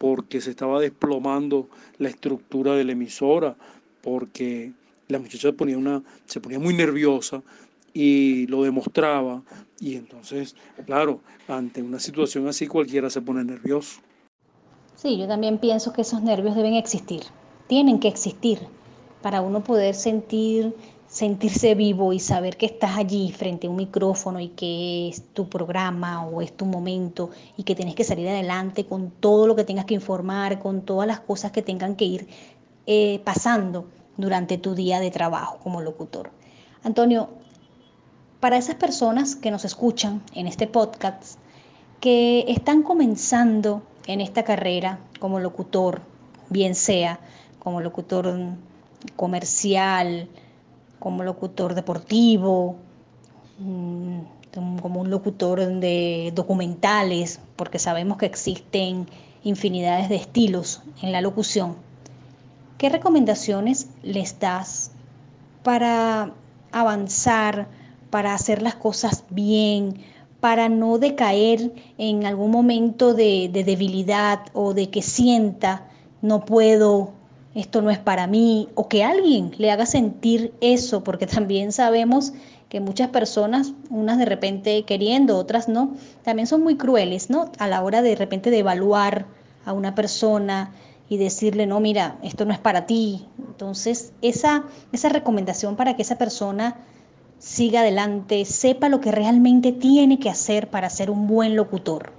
porque 0.00 0.40
se 0.40 0.48
estaba 0.48 0.80
desplomando 0.80 1.68
la 1.98 2.08
estructura 2.08 2.74
de 2.74 2.84
la 2.84 2.92
emisora 2.92 3.54
porque 4.00 4.72
la 5.08 5.18
muchacha 5.18 5.52
ponía 5.52 5.76
una, 5.76 6.02
se 6.24 6.40
ponía 6.40 6.58
muy 6.58 6.72
nerviosa 6.72 7.42
y 7.92 8.46
lo 8.46 8.62
demostraba. 8.62 9.42
Y 9.78 9.96
entonces, 9.96 10.56
claro, 10.86 11.20
ante 11.48 11.82
una 11.82 12.00
situación 12.00 12.48
así 12.48 12.66
cualquiera 12.66 13.10
se 13.10 13.20
pone 13.20 13.44
nervioso. 13.44 14.00
Sí, 14.94 15.18
yo 15.18 15.28
también 15.28 15.58
pienso 15.58 15.92
que 15.92 16.00
esos 16.00 16.22
nervios 16.22 16.56
deben 16.56 16.74
existir, 16.74 17.20
tienen 17.66 18.00
que 18.00 18.08
existir 18.08 18.58
para 19.20 19.42
uno 19.42 19.62
poder 19.62 19.94
sentir 19.94 20.74
sentirse 21.10 21.74
vivo 21.74 22.12
y 22.12 22.20
saber 22.20 22.56
que 22.56 22.66
estás 22.66 22.96
allí 22.96 23.32
frente 23.32 23.66
a 23.66 23.70
un 23.70 23.76
micrófono 23.76 24.38
y 24.38 24.48
que 24.48 25.08
es 25.08 25.24
tu 25.34 25.48
programa 25.48 26.24
o 26.24 26.40
es 26.40 26.56
tu 26.56 26.66
momento 26.66 27.30
y 27.56 27.64
que 27.64 27.74
tienes 27.74 27.96
que 27.96 28.04
salir 28.04 28.28
adelante 28.28 28.86
con 28.86 29.10
todo 29.10 29.48
lo 29.48 29.56
que 29.56 29.64
tengas 29.64 29.86
que 29.86 29.94
informar, 29.94 30.60
con 30.60 30.82
todas 30.82 31.08
las 31.08 31.18
cosas 31.18 31.50
que 31.50 31.62
tengan 31.62 31.96
que 31.96 32.04
ir 32.04 32.28
eh, 32.86 33.20
pasando 33.24 33.86
durante 34.16 34.56
tu 34.56 34.76
día 34.76 35.00
de 35.00 35.10
trabajo 35.10 35.58
como 35.60 35.80
locutor. 35.80 36.30
Antonio, 36.84 37.28
para 38.38 38.56
esas 38.56 38.76
personas 38.76 39.34
que 39.34 39.50
nos 39.50 39.64
escuchan 39.64 40.22
en 40.32 40.46
este 40.46 40.68
podcast, 40.68 41.40
que 41.98 42.44
están 42.46 42.84
comenzando 42.84 43.82
en 44.06 44.20
esta 44.20 44.44
carrera 44.44 45.00
como 45.18 45.40
locutor, 45.40 46.02
bien 46.50 46.76
sea 46.76 47.18
como 47.58 47.80
locutor 47.80 48.32
comercial, 49.16 50.28
como 51.00 51.24
locutor 51.24 51.74
deportivo, 51.74 52.76
mm, 53.58 54.18
como 54.80 55.00
un 55.00 55.10
locutor 55.10 55.60
de 55.60 56.32
documentales, 56.34 57.40
porque 57.56 57.78
sabemos 57.78 58.18
que 58.18 58.26
existen 58.26 59.06
infinidades 59.42 60.08
de 60.08 60.16
estilos 60.16 60.82
en 61.02 61.12
la 61.12 61.20
locución. 61.20 61.76
¿Qué 62.78 62.88
recomendaciones 62.88 63.88
les 64.02 64.38
das 64.38 64.92
para 65.62 66.32
avanzar, 66.72 67.68
para 68.10 68.34
hacer 68.34 68.62
las 68.62 68.74
cosas 68.74 69.24
bien, 69.30 70.02
para 70.40 70.68
no 70.68 70.98
decaer 70.98 71.72
en 71.98 72.24
algún 72.24 72.50
momento 72.50 73.14
de, 73.14 73.50
debilidad 73.52 74.40
o 74.54 74.74
de 74.74 74.90
que 74.90 75.02
sienta, 75.02 75.86
no 76.22 76.44
puedo, 76.44 77.12
esto 77.54 77.82
no 77.82 77.90
es 77.90 77.98
para 77.98 78.26
mí, 78.26 78.68
o 78.74 78.88
que 78.88 79.04
alguien 79.04 79.52
le 79.58 79.70
haga 79.70 79.86
sentir 79.86 80.54
eso, 80.60 81.02
porque 81.04 81.26
también 81.26 81.72
sabemos 81.72 82.32
que 82.68 82.80
muchas 82.80 83.08
personas, 83.08 83.72
unas 83.90 84.18
de 84.18 84.24
repente 84.24 84.84
queriendo, 84.84 85.36
otras 85.36 85.68
no, 85.68 85.94
también 86.22 86.46
son 86.46 86.62
muy 86.62 86.76
crueles, 86.76 87.30
¿no? 87.30 87.50
A 87.58 87.66
la 87.66 87.82
hora 87.82 88.02
de, 88.02 88.10
de 88.10 88.16
repente 88.16 88.50
de 88.50 88.58
evaluar 88.58 89.26
a 89.64 89.72
una 89.72 89.94
persona, 89.94 90.72
y 91.10 91.16
decirle, 91.16 91.66
no, 91.66 91.80
mira, 91.80 92.16
esto 92.22 92.44
no 92.44 92.52
es 92.52 92.60
para 92.60 92.86
ti. 92.86 93.26
Entonces, 93.36 94.12
esa, 94.22 94.64
esa 94.92 95.08
recomendación 95.08 95.74
para 95.74 95.96
que 95.96 96.02
esa 96.02 96.16
persona 96.16 96.76
siga 97.40 97.80
adelante, 97.80 98.44
sepa 98.44 98.88
lo 98.88 99.00
que 99.00 99.10
realmente 99.10 99.72
tiene 99.72 100.20
que 100.20 100.30
hacer 100.30 100.70
para 100.70 100.88
ser 100.88 101.10
un 101.10 101.26
buen 101.26 101.56
locutor. 101.56 102.12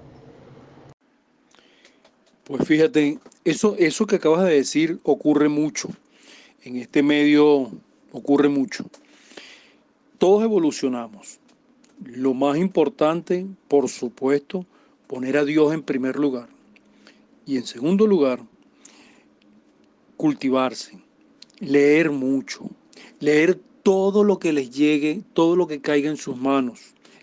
Pues 2.52 2.68
fíjate, 2.68 3.18
eso, 3.46 3.78
eso 3.80 4.06
que 4.06 4.18
acabas 4.18 4.44
de 4.44 4.56
decir 4.56 5.00
ocurre 5.04 5.48
mucho. 5.48 5.88
En 6.66 6.76
este 6.76 7.02
medio 7.02 7.72
ocurre 8.12 8.50
mucho. 8.50 8.84
Todos 10.18 10.44
evolucionamos. 10.44 11.40
Lo 12.04 12.34
más 12.34 12.58
importante, 12.58 13.46
por 13.70 13.88
supuesto, 13.88 14.66
poner 15.08 15.38
a 15.38 15.46
Dios 15.46 15.74
en 15.74 15.82
primer 15.82 16.18
lugar. 16.18 16.50
Y 17.46 17.56
en 17.56 17.66
segundo 17.66 18.06
lugar, 18.06 18.42
cultivarse, 20.18 21.00
leer 21.62 22.12
mucho, 22.12 22.70
leer 23.22 23.62
todo 23.82 24.26
lo 24.26 24.40
que 24.40 24.52
les 24.52 24.72
llegue, 24.72 25.22
todo 25.34 25.56
lo 25.56 25.68
que 25.68 25.80
caiga 25.80 26.10
en 26.10 26.18
sus 26.18 26.36
manos, 26.36 26.82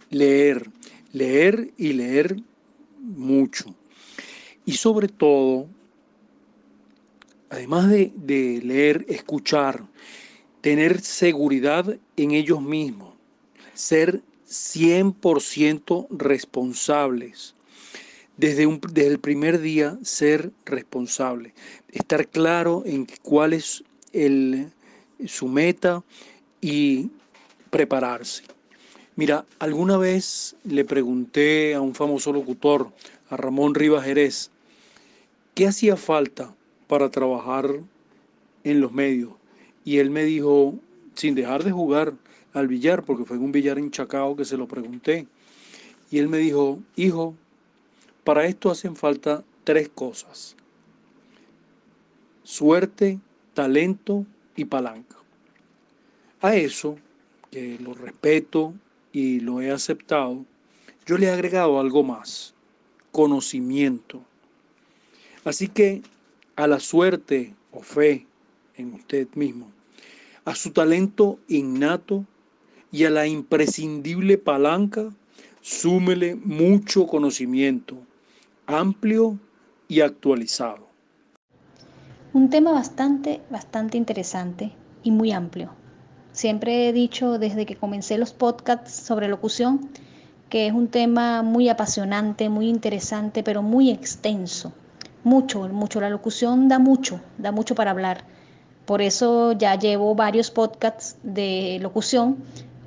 leer, 0.08 0.70
leer 1.12 1.70
y 1.76 1.92
leer 1.92 2.40
mucho. 2.98 3.74
Y 4.68 4.72
sobre 4.72 5.08
todo, 5.08 5.66
además 7.48 7.88
de, 7.88 8.60
leer, 8.62 9.06
escuchar, 9.08 9.82
tener 10.60 11.00
seguridad 11.00 11.96
en 12.18 12.32
ellos 12.32 12.60
mismos, 12.60 13.14
ser 13.72 14.20
100% 14.46 16.08
responsables, 16.10 17.54
desde, 18.36 18.66
desde 18.92 19.08
el 19.08 19.18
primer 19.18 19.58
día 19.62 19.96
ser 20.02 20.52
responsable, 20.66 21.54
estar 21.90 22.28
claro 22.28 22.82
en 22.84 23.06
cuál 23.22 23.54
es 23.54 23.82
el, 24.12 24.70
su 25.26 25.48
meta 25.48 26.04
y 26.60 27.08
prepararse. 27.70 28.42
Mira, 29.16 29.46
alguna 29.60 29.96
vez 29.96 30.56
le 30.64 30.84
pregunté 30.84 31.74
a 31.74 31.80
un 31.80 31.94
famoso 31.94 32.34
locutor, 32.34 32.92
a 33.30 33.38
Ramón 33.38 33.74
Rivas 33.74 34.04
Jerez, 34.04 34.50
¿qué 35.58 35.66
hacía 35.66 35.96
falta 35.96 36.54
para 36.86 37.10
trabajar 37.10 37.80
en 38.62 38.80
los 38.80 38.92
medios? 38.92 39.32
Y 39.84 39.98
él 39.98 40.08
me 40.08 40.22
dijo, 40.22 40.76
sin 41.14 41.34
dejar 41.34 41.64
de 41.64 41.72
jugar 41.72 42.14
al 42.52 42.68
billar, 42.68 43.04
porque 43.04 43.24
fue 43.24 43.38
en 43.38 43.42
un 43.42 43.50
billar 43.50 43.76
en 43.76 43.90
Chacao 43.90 44.36
que 44.36 44.44
se 44.44 44.56
lo 44.56 44.68
pregunté, 44.68 45.26
y 46.12 46.18
él 46.18 46.28
me 46.28 46.38
dijo, 46.38 46.78
hijo, 46.94 47.34
para 48.22 48.46
esto 48.46 48.70
hacen 48.70 48.94
falta 48.94 49.42
tres 49.64 49.88
cosas. 49.88 50.54
Suerte, 52.44 53.18
talento 53.52 54.26
y 54.54 54.64
palanca. 54.64 55.16
A 56.40 56.54
eso, 56.54 56.98
que 57.50 57.80
lo 57.80 57.94
respeto 57.94 58.74
y 59.10 59.40
lo 59.40 59.60
he 59.60 59.72
aceptado, 59.72 60.44
yo 61.04 61.18
le 61.18 61.26
he 61.26 61.30
agregado 61.30 61.80
algo 61.80 62.04
más, 62.04 62.54
conocimiento. 63.10 64.22
Así 65.44 65.68
que 65.68 66.02
a 66.56 66.66
la 66.66 66.80
suerte 66.80 67.54
o 67.72 67.80
fe 67.80 68.26
en 68.76 68.94
usted 68.94 69.28
mismo, 69.34 69.70
a 70.44 70.54
su 70.54 70.70
talento 70.72 71.38
innato 71.48 72.24
y 72.90 73.04
a 73.04 73.10
la 73.10 73.26
imprescindible 73.26 74.38
palanca, 74.38 75.10
súmele 75.60 76.34
mucho 76.34 77.06
conocimiento, 77.06 77.96
amplio 78.66 79.38
y 79.88 80.00
actualizado. 80.00 80.88
Un 82.32 82.50
tema 82.50 82.72
bastante, 82.72 83.40
bastante 83.50 83.96
interesante 83.96 84.72
y 85.02 85.10
muy 85.10 85.32
amplio. 85.32 85.70
Siempre 86.32 86.88
he 86.88 86.92
dicho 86.92 87.38
desde 87.38 87.66
que 87.66 87.76
comencé 87.76 88.18
los 88.18 88.32
podcasts 88.32 88.92
sobre 88.92 89.28
locución 89.28 89.90
que 90.48 90.66
es 90.66 90.72
un 90.72 90.88
tema 90.88 91.42
muy 91.42 91.68
apasionante, 91.68 92.48
muy 92.48 92.68
interesante, 92.68 93.42
pero 93.42 93.62
muy 93.62 93.90
extenso. 93.90 94.72
Mucho, 95.24 95.68
mucho. 95.68 96.00
La 96.00 96.10
locución 96.10 96.68
da 96.68 96.78
mucho, 96.78 97.20
da 97.38 97.52
mucho 97.52 97.74
para 97.74 97.90
hablar. 97.90 98.24
Por 98.86 99.02
eso 99.02 99.52
ya 99.52 99.74
llevo 99.74 100.14
varios 100.14 100.50
podcasts 100.50 101.16
de 101.22 101.78
locución, 101.82 102.38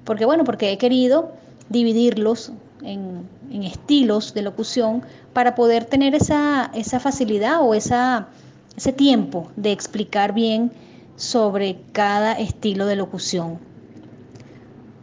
porque 0.04 0.26
bueno, 0.26 0.44
porque 0.44 0.72
he 0.72 0.78
querido 0.78 1.32
dividirlos 1.70 2.52
en, 2.82 3.30
estilos 3.64 4.34
de 4.34 4.42
locución 4.42 5.04
para 5.34 5.54
poder 5.56 5.86
tener 5.86 6.16
esa, 6.16 6.72
esa 6.74 7.00
facilidad 7.00 7.62
o 7.62 7.76
esa, 7.76 8.30
ese 8.76 8.94
tiempo 8.94 9.52
de 9.58 9.72
explicar 9.72 10.34
bien 10.34 10.72
sobre 11.18 11.80
cada 11.92 12.34
estilo 12.34 12.86
de 12.88 12.96
locución. 12.96 13.60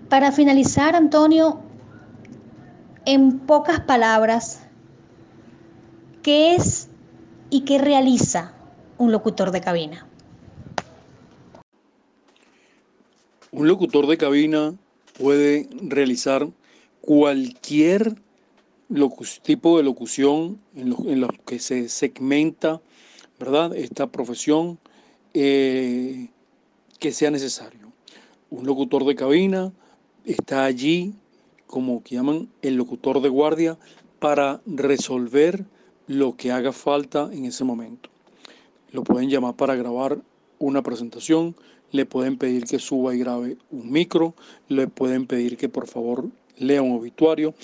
Para 0.09 0.33
finalizar, 0.33 0.97
Antonio, 0.97 1.61
en 3.05 3.39
pocas 3.39 3.81
palabras, 3.81 4.63
¿qué 6.23 6.57
es 6.57 6.89
y 7.51 7.63
qué 7.63 7.79
realiza 7.79 8.55
un 8.99 9.13
locutor 9.13 9.51
de 9.51 9.61
cabina? 9.61 10.07
Un 13.51 13.67
locutor 13.67 14.07
de 14.07 14.19
cabina 14.19 14.75
puede 15.19 15.69
realizar 15.81 16.49
cualquier 17.01 18.15
tipo 19.43 19.77
de 19.77 19.83
locución 19.83 20.61
en 20.75 21.21
lo, 21.21 21.29
que 21.47 21.59
se 21.59 21.89
segmenta, 21.89 22.81
¿verdad? 23.39 23.75
Esta 23.75 24.07
profesión 24.07 24.79
eh, 25.35 26.29
que 26.99 27.13
sea 27.13 27.31
necesario. 27.31 27.93
Un 28.51 28.67
locutor 28.67 29.05
de 29.05 29.15
cabina 29.15 29.73
está 30.25 30.65
allí, 30.65 31.15
como 31.67 32.03
que 32.03 32.17
llaman 32.17 32.49
el 32.63 32.77
locutor 32.77 33.21
de 33.21 33.29
guardia, 33.29 33.79
para 34.19 34.61
resolver 34.67 35.65
lo 36.09 36.37
que 36.37 36.51
haga 36.51 36.73
falta 36.73 37.31
en 37.33 37.45
ese 37.45 37.63
momento. 37.63 38.11
Lo 38.91 39.05
pueden 39.05 39.29
llamar 39.29 39.55
para 39.55 39.77
grabar 39.77 40.19
una 40.59 40.83
presentación, 40.83 41.55
le 41.93 42.07
pueden 42.07 42.39
pedir 42.39 42.65
que 42.65 42.79
suba 42.79 43.15
y 43.15 43.19
grabe 43.19 43.59
un 43.71 43.93
micro, 43.93 44.35
le 44.69 44.89
pueden 44.89 45.27
pedir 45.27 45.57
que 45.57 45.69
por 45.69 45.87
favor 45.87 46.27
lea 46.57 46.83
un 46.83 46.93
obituario. 46.93 47.55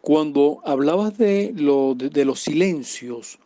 Cuando 0.00 0.60
hablabas 0.64 1.16
de, 1.16 1.52
de, 1.52 2.24
los 2.24 2.40
silencios, 2.40 3.38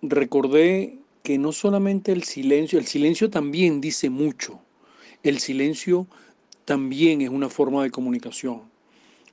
recordé 0.00 0.98
que 1.22 1.36
no 1.36 1.52
solamente 1.52 2.12
el 2.12 2.22
silencio, 2.22 2.78
el 2.78 2.86
silencio 2.86 3.28
también 3.28 3.80
dice 3.80 4.08
mucho. 4.08 4.60
El 5.22 5.40
silencio 5.40 6.06
también 6.64 7.20
es 7.20 7.28
una 7.28 7.48
forma 7.48 7.82
de 7.82 7.90
comunicación. 7.90 8.62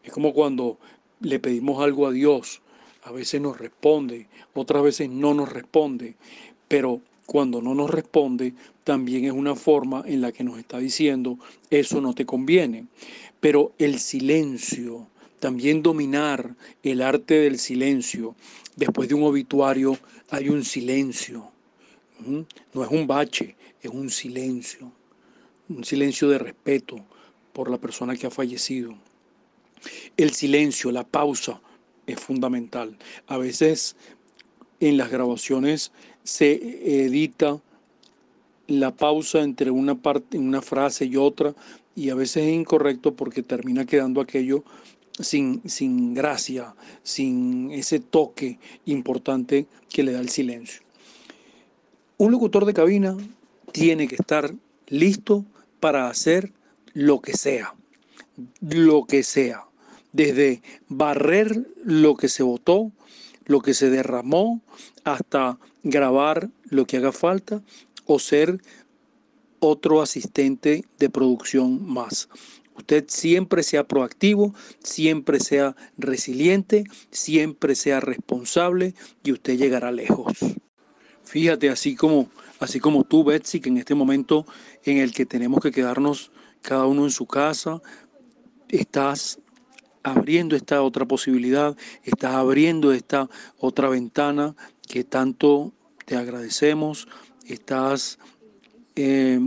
Es 0.04 0.12
como 0.12 0.34
cuando 0.34 0.77
le 1.19 1.39
pedimos 1.39 1.82
algo 1.82 2.08
a 2.08 2.12
Dios, 2.12 2.62
a 3.03 3.11
veces 3.11 3.41
nos 3.41 3.57
responde, 3.57 4.27
otras 4.53 4.83
veces 4.83 5.09
no 5.09 5.33
nos 5.33 5.49
responde, 5.51 6.15
pero 6.67 7.01
cuando 7.25 7.61
no 7.61 7.73
nos 7.73 7.89
responde, 7.89 8.53
también 8.83 9.25
es 9.25 9.31
una 9.31 9.55
forma 9.55 10.03
en 10.05 10.21
la 10.21 10.31
que 10.31 10.43
nos 10.43 10.59
está 10.59 10.79
diciendo, 10.79 11.37
eso 11.69 12.01
no 12.01 12.13
te 12.13 12.25
conviene. 12.25 12.87
Pero 13.39 13.71
el 13.77 13.99
silencio, 13.99 15.07
también 15.39 15.81
dominar 15.81 16.55
el 16.83 17.01
arte 17.01 17.35
del 17.35 17.57
silencio. 17.57 18.35
Después 18.75 19.09
de 19.09 19.15
un 19.15 19.23
obituario 19.23 19.97
hay 20.29 20.49
un 20.49 20.63
silencio. 20.63 21.49
No 22.73 22.83
es 22.83 22.91
un 22.91 23.07
bache, 23.07 23.55
es 23.81 23.89
un 23.89 24.09
silencio. 24.09 24.91
Un 25.69 25.83
silencio 25.83 26.29
de 26.29 26.37
respeto 26.37 26.97
por 27.53 27.71
la 27.71 27.77
persona 27.77 28.15
que 28.15 28.27
ha 28.27 28.31
fallecido. 28.31 28.93
El 30.17 30.31
silencio, 30.31 30.91
la 30.91 31.03
pausa 31.03 31.59
es 32.12 32.19
fundamental. 32.19 32.97
A 33.28 33.38
veces 33.38 33.95
en 34.80 34.97
las 34.97 35.12
grabaciones 35.12 35.91
se 36.24 37.06
edita 37.06 37.60
la 38.67 38.95
pausa 38.95 39.41
entre 39.41 39.71
una 39.71 39.95
parte, 39.95 40.38
una 40.38 40.62
frase 40.62 41.06
y 41.06 41.17
otra, 41.17 41.54
y 41.95 42.10
a 42.10 42.15
veces 42.15 42.43
es 42.45 42.54
incorrecto 42.54 43.15
porque 43.15 43.43
termina 43.43 43.86
quedando 43.86 44.21
aquello 44.21 44.63
sin, 45.19 45.62
sin 45.69 46.13
gracia, 46.13 46.76
sin 47.04 47.71
ese 47.71 48.00
toque 48.00 48.60
importante 48.86 49.67
que 49.89 50.04
le 50.04 50.13
da 50.13 50.19
el 50.19 50.30
silencio. 50.30 50.82
Un 52.17 52.32
locutor 52.32 52.65
de 52.65 52.74
cabina 52.74 53.17
tiene 53.71 54.08
que 54.08 54.15
estar 54.15 54.54
listo 54.88 55.45
para 55.80 56.08
hacer 56.08 56.54
lo 56.93 57.21
que 57.21 57.34
sea, 57.34 57.74
lo 58.62 59.06
que 59.06 59.24
sea, 59.24 59.65
desde 60.13 60.62
barrer 60.88 61.67
lo 61.84 62.15
que 62.15 62.28
se 62.28 62.43
votó, 62.43 62.91
lo 63.45 63.62
que 63.62 63.74
se 63.74 63.89
derramó, 63.89 64.62
hasta 65.04 65.60
grabar 65.84 66.50
lo 66.69 66.86
que 66.86 66.97
haga 66.97 67.12
falta 67.12 67.62
o 68.06 68.19
ser 68.19 68.62
otro 69.60 70.02
asistente 70.02 70.86
de 70.97 71.10
producción 71.10 71.86
más. 71.86 72.30
Usted 72.76 73.06
siempre 73.08 73.63
sea 73.63 73.88
proactivo, 73.88 74.56
siempre 74.84 75.39
sea 75.39 75.76
resiliente, 75.97 76.86
siempre 77.12 77.76
sea 77.76 78.00
responsable 78.00 78.95
y 79.24 79.34
usted 79.34 79.58
llegará 79.58 79.91
lejos. 79.91 80.34
Fíjate, 81.24 81.69
así 81.69 81.95
como, 81.95 82.30
así 82.60 82.80
como 82.80 83.04
tú, 83.04 83.24
Betsy, 83.24 83.60
que 83.60 83.69
en 83.69 83.78
este 83.78 83.93
momento 83.93 84.45
en 84.84 84.97
el 84.97 85.13
que 85.13 85.26
tenemos 85.26 85.62
que 85.62 85.71
quedarnos 85.71 86.32
cada 86.62 86.88
uno 86.88 87.04
en 87.04 87.12
su 87.12 87.28
casa, 87.28 87.82
estás 88.67 89.39
abriendo 90.03 90.55
esta 90.55 90.81
otra 90.81 91.05
posibilidad, 91.05 91.75
estás 92.03 92.35
abriendo 92.35 92.91
esta 92.91 93.29
otra 93.57 93.89
ventana 93.89 94.55
que 94.87 95.03
tanto 95.03 95.73
te 96.05 96.15
agradecemos, 96.15 97.07
estás 97.45 98.19
eh, 98.95 99.39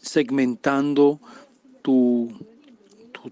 segmentando 0.00 1.20
tu, 1.82 2.32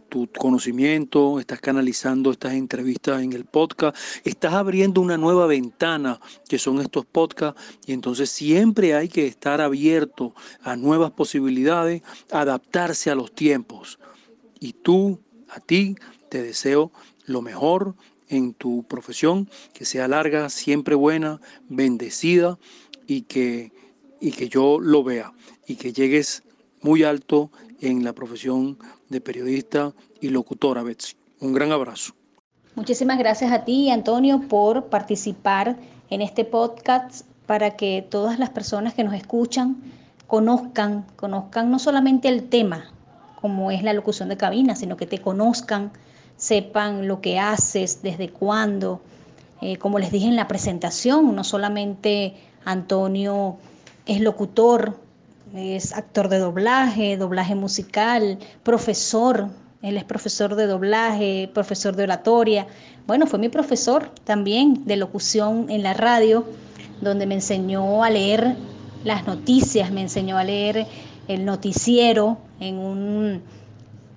tu, 0.08 0.28
conocimiento, 0.38 1.40
estás 1.40 1.60
canalizando 1.60 2.30
estas 2.30 2.54
entrevistas 2.54 3.22
en 3.22 3.32
el 3.32 3.44
podcast, 3.44 3.96
estás 4.24 4.54
abriendo 4.54 5.00
una 5.00 5.16
nueva 5.16 5.46
ventana 5.46 6.20
que 6.48 6.58
son 6.58 6.80
estos 6.80 7.06
podcasts 7.06 7.60
y 7.86 7.92
entonces 7.92 8.30
siempre 8.30 8.94
hay 8.94 9.08
que 9.08 9.26
estar 9.26 9.60
abierto 9.60 10.34
a 10.62 10.76
nuevas 10.76 11.12
posibilidades, 11.12 12.02
adaptarse 12.30 13.10
a 13.10 13.14
los 13.14 13.32
tiempos. 13.32 13.98
Y 14.60 14.72
tú, 14.72 15.20
a 15.48 15.60
ti, 15.60 15.96
te 16.28 16.42
deseo 16.42 16.92
lo 17.26 17.42
mejor 17.42 17.94
en 18.28 18.54
tu 18.54 18.84
profesión, 18.84 19.48
que 19.72 19.84
sea 19.84 20.08
larga, 20.08 20.48
siempre 20.48 20.94
buena, 20.94 21.40
bendecida 21.68 22.58
y 23.06 23.22
que, 23.22 23.72
y 24.20 24.32
que 24.32 24.48
yo 24.48 24.80
lo 24.80 25.04
vea 25.04 25.32
y 25.66 25.76
que 25.76 25.92
llegues 25.92 26.42
muy 26.82 27.02
alto 27.02 27.50
en 27.80 28.04
la 28.04 28.12
profesión 28.12 28.78
de 29.08 29.20
periodista 29.20 29.92
y 30.20 30.28
locutora, 30.28 30.82
Betsy. 30.82 31.16
Un 31.40 31.52
gran 31.52 31.72
abrazo. 31.72 32.14
Muchísimas 32.74 33.18
gracias 33.18 33.52
a 33.52 33.64
ti, 33.64 33.90
Antonio, 33.90 34.42
por 34.48 34.86
participar 34.86 35.76
en 36.10 36.22
este 36.22 36.44
podcast 36.44 37.26
para 37.46 37.76
que 37.76 38.06
todas 38.08 38.38
las 38.38 38.50
personas 38.50 38.94
que 38.94 39.04
nos 39.04 39.14
escuchan 39.14 39.76
conozcan, 40.26 41.06
conozcan 41.16 41.70
no 41.70 41.78
solamente 41.78 42.28
el 42.28 42.48
tema, 42.48 42.90
como 43.40 43.70
es 43.70 43.82
la 43.82 43.92
locución 43.92 44.28
de 44.28 44.36
cabina, 44.36 44.76
sino 44.76 44.96
que 44.96 45.06
te 45.06 45.20
conozcan, 45.20 45.92
sepan 46.36 47.08
lo 47.08 47.20
que 47.20 47.38
haces, 47.38 48.02
desde 48.02 48.30
cuándo. 48.30 49.00
Eh, 49.60 49.76
como 49.78 49.98
les 49.98 50.12
dije 50.12 50.26
en 50.26 50.36
la 50.36 50.48
presentación, 50.48 51.34
no 51.34 51.44
solamente 51.44 52.34
Antonio 52.64 53.56
es 54.04 54.20
locutor, 54.20 54.98
es 55.54 55.92
actor 55.92 56.28
de 56.28 56.38
doblaje, 56.38 57.16
doblaje 57.16 57.54
musical, 57.54 58.38
profesor, 58.62 59.48
él 59.82 59.96
es 59.96 60.04
profesor 60.04 60.56
de 60.56 60.66
doblaje, 60.66 61.50
profesor 61.52 61.94
de 61.96 62.04
oratoria. 62.04 62.66
Bueno, 63.06 63.26
fue 63.26 63.38
mi 63.38 63.48
profesor 63.48 64.10
también 64.24 64.84
de 64.84 64.96
locución 64.96 65.66
en 65.70 65.82
la 65.82 65.94
radio, 65.94 66.44
donde 67.00 67.26
me 67.26 67.34
enseñó 67.34 68.02
a 68.02 68.10
leer 68.10 68.56
las 69.04 69.26
noticias, 69.26 69.92
me 69.92 70.00
enseñó 70.00 70.38
a 70.38 70.44
leer 70.44 70.86
el 71.28 71.44
noticiero 71.44 72.38
en 72.58 72.78
un 72.78 73.42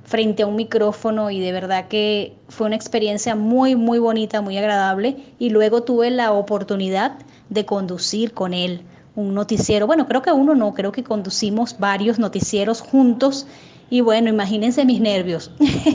frente 0.09 0.41
a 0.41 0.47
un 0.47 0.55
micrófono 0.55 1.29
y 1.29 1.39
de 1.39 1.51
verdad 1.51 1.87
que 1.87 2.33
fue 2.47 2.65
una 2.65 2.75
experiencia 2.75 3.35
muy 3.35 3.75
muy 3.75 3.99
bonita, 3.99 4.41
muy 4.41 4.57
agradable 4.57 5.17
y 5.37 5.51
luego 5.51 5.83
tuve 5.83 6.09
la 6.09 6.31
oportunidad 6.31 7.19
de 7.49 7.65
conducir 7.65 8.33
con 8.33 8.55
él 8.55 8.81
un 9.15 9.35
noticiero. 9.35 9.85
Bueno, 9.85 10.07
creo 10.07 10.23
que 10.23 10.31
uno 10.31 10.55
no, 10.55 10.73
creo 10.73 10.91
que 10.91 11.03
conducimos 11.03 11.77
varios 11.77 12.17
noticieros 12.17 12.81
juntos 12.81 13.45
y 13.91 14.01
bueno, 14.01 14.29
imagínense 14.29 14.83
mis 14.83 14.99
nervios 14.99 15.51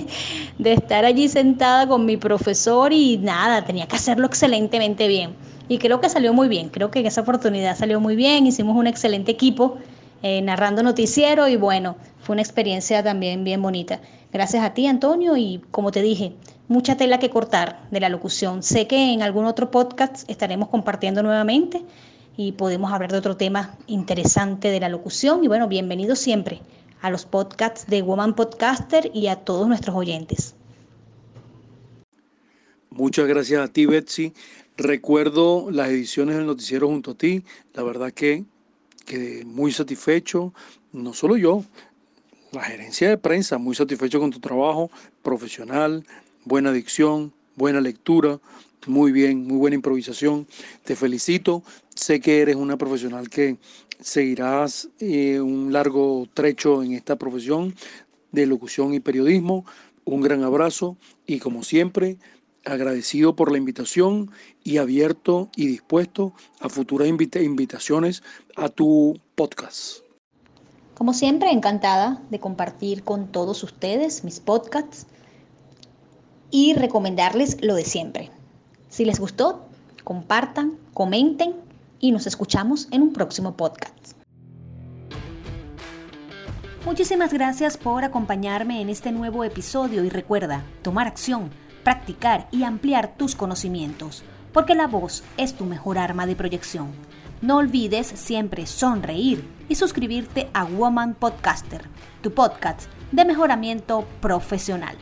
de 0.59 0.73
estar 0.73 1.05
allí 1.05 1.29
sentada 1.29 1.89
con 1.89 2.07
mi 2.07 2.17
profesor 2.17 2.93
y 2.93 3.19
nada, 3.19 3.65
tenía 3.65 3.89
que 3.89 3.97
hacerlo 3.97 4.27
excelentemente 4.27 5.09
bien. 5.09 5.35
Y 5.69 5.79
creo 5.79 6.01
que 6.01 6.09
salió 6.09 6.33
muy 6.33 6.47
bien, 6.47 6.69
creo 6.69 6.93
que 6.93 7.01
en 7.01 7.07
esa 7.07 7.23
oportunidad 7.23 7.77
salió 7.77 7.99
muy 7.99 8.15
bien, 8.15 8.47
hicimos 8.47 8.77
un 8.77 8.87
excelente 8.87 9.33
equipo 9.33 9.79
eh, 10.27 10.41
narrando 10.41 10.83
noticiero 10.83 11.49
y 11.49 11.57
bueno, 11.57 11.97
fue 12.23 12.33
una 12.33 12.41
experiencia 12.41 13.03
también 13.03 13.45
bien 13.45 13.61
bonita. 13.61 14.01
Gracias 14.33 14.65
a 14.65 14.73
ti, 14.73 14.87
Antonio, 14.87 15.37
y 15.37 15.61
como 15.71 15.93
te 15.93 16.01
dije, 16.01 16.33
mucha 16.67 16.97
tela 16.97 17.19
que 17.19 17.29
cortar 17.29 17.87
de 17.91 18.01
la 18.01 18.09
locución. 18.09 18.63
Sé 18.63 18.87
que 18.87 19.13
en 19.13 19.21
algún 19.21 19.45
otro 19.45 19.71
podcast 19.71 20.27
estaremos 20.31 20.71
compartiendo 20.71 21.23
nuevamente 21.23 21.85
y 22.39 22.53
podemos 22.53 22.91
hablar 22.91 23.13
de 23.13 23.19
otro 23.19 23.37
tema 23.37 23.77
interesante 23.87 24.71
de 24.71 24.81
la 24.81 24.89
locución 24.89 25.45
y 25.45 25.49
bueno, 25.49 25.69
bienvenido 25.69 26.17
siempre 26.17 26.63
a 27.03 27.11
los 27.11 27.27
podcasts 27.27 27.87
de 27.87 28.01
Woman 28.01 28.35
Podcaster 28.35 29.11
y 29.13 29.27
a 29.27 29.37
todos 29.37 29.69
nuestros 29.69 29.95
oyentes. 29.95 30.55
Muchas 32.89 33.27
gracias 33.27 33.61
a 33.61 33.71
ti, 33.71 33.85
Betsy. 33.85 34.33
Recuerdo 34.79 35.71
las 35.71 35.91
ediciones 35.91 36.37
del 36.37 36.47
noticiero 36.47 36.89
junto 36.89 37.11
a 37.11 37.15
ti. 37.15 37.45
La 37.75 37.83
verdad 37.83 38.11
que 38.11 38.47
quedé 39.05 39.45
muy 39.45 39.73
satisfecho, 39.73 40.53
no 40.93 41.13
solo 41.13 41.37
yo, 41.37 41.65
la 42.53 42.63
gerencia 42.63 43.09
de 43.09 43.19
prensa, 43.19 43.59
muy 43.59 43.75
satisfecho 43.75 44.21
con 44.21 44.31
tu 44.31 44.41
trabajo 44.41 44.91
profesional, 45.23 46.05
buena 46.45 46.73
dicción, 46.73 47.33
buena 47.57 47.81
lectura, 47.81 48.39
muy 48.87 49.13
bien, 49.13 49.47
muy 49.47 49.57
buena 49.57 49.77
improvisación. 49.77 50.47
Te 50.85 50.97
felicito. 50.97 51.63
Sé 51.95 52.21
que 52.21 52.41
eres 52.41 52.57
una 52.57 52.77
profesional 52.77 53.29
que 53.29 53.57
seguirás 54.01 54.89
eh, 54.99 55.41
un 55.41 55.73
largo 55.73 56.29
trecho 56.35 56.83
en 56.83 56.93
esta 56.93 57.17
profesión 57.17 57.75
de 58.33 58.47
locución 58.47 58.95
y 58.95 59.01
periodismo. 59.01 59.65
Un 60.05 60.21
gran 60.21 60.43
abrazo 60.43 60.97
y 61.27 61.39
como 61.39 61.63
siempre, 61.63 62.19
agradecido 62.65 63.37
por 63.37 63.51
la 63.53 63.59
invitación 63.59 64.31
y 64.63 64.79
abierto 64.79 65.51
y 65.57 65.67
dispuesto 65.67 66.33
a 66.61 66.69
futuras 66.69 67.09
invitaciones 67.09 68.23
a 68.57 68.69
tu 68.69 69.19
podcast. 69.35 69.99
Como 70.95 71.13
siempre, 71.13 71.51
encantada 71.51 72.23
de 72.31 72.39
compartir 72.39 73.03
con 73.03 73.33
todos 73.33 73.63
ustedes 73.63 74.25
mis 74.25 74.41
podcasts 74.41 75.07
y 76.51 76.75
recomendarles 76.75 77.63
lo 77.63 77.75
de 77.75 77.85
siempre. 77.85 78.31
Si 78.89 79.05
les 79.05 79.19
gustó, 79.19 79.67
compartan, 80.05 80.79
comenten 80.93 81.57
y 81.99 82.13
nos 82.13 82.27
escuchamos 82.27 82.87
en 82.93 83.03
un 83.03 83.13
próximo 83.13 83.57
podcast. 83.57 84.13
Muchísimas 86.87 87.33
gracias 87.33 87.77
por 87.79 88.05
acompañarme 88.05 88.83
en 88.83 88.91
este 88.91 89.11
nuevo 89.11 89.43
episodio 89.43 90.05
y 90.05 90.11
recuerda, 90.11 90.63
tomar 90.83 91.07
acción, 91.07 91.51
practicar 91.85 92.49
y 92.51 92.65
ampliar 92.65 93.15
tus 93.17 93.37
conocimientos, 93.37 94.25
porque 94.53 94.75
la 94.75 94.89
voz 94.89 95.23
es 95.37 95.55
tu 95.55 95.67
mejor 95.67 95.99
arma 95.99 96.27
de 96.27 96.35
proyección. 96.35 96.89
No 97.43 97.59
olvides 97.59 98.07
siempre 98.07 98.67
sonreír 98.67 99.49
y 99.69 99.77
suscribirte 99.77 100.49
a 100.55 100.65
Woman 100.65 101.15
Podcaster, 101.15 101.83
tu 102.23 102.33
podcast 102.33 102.89
de 103.13 103.25
mejoramiento 103.25 104.07
profesional. 104.21 104.97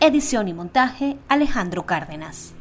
Edición 0.00 0.48
y 0.48 0.54
montaje 0.54 1.18
Alejandro 1.28 1.84
Cárdenas. 1.84 2.55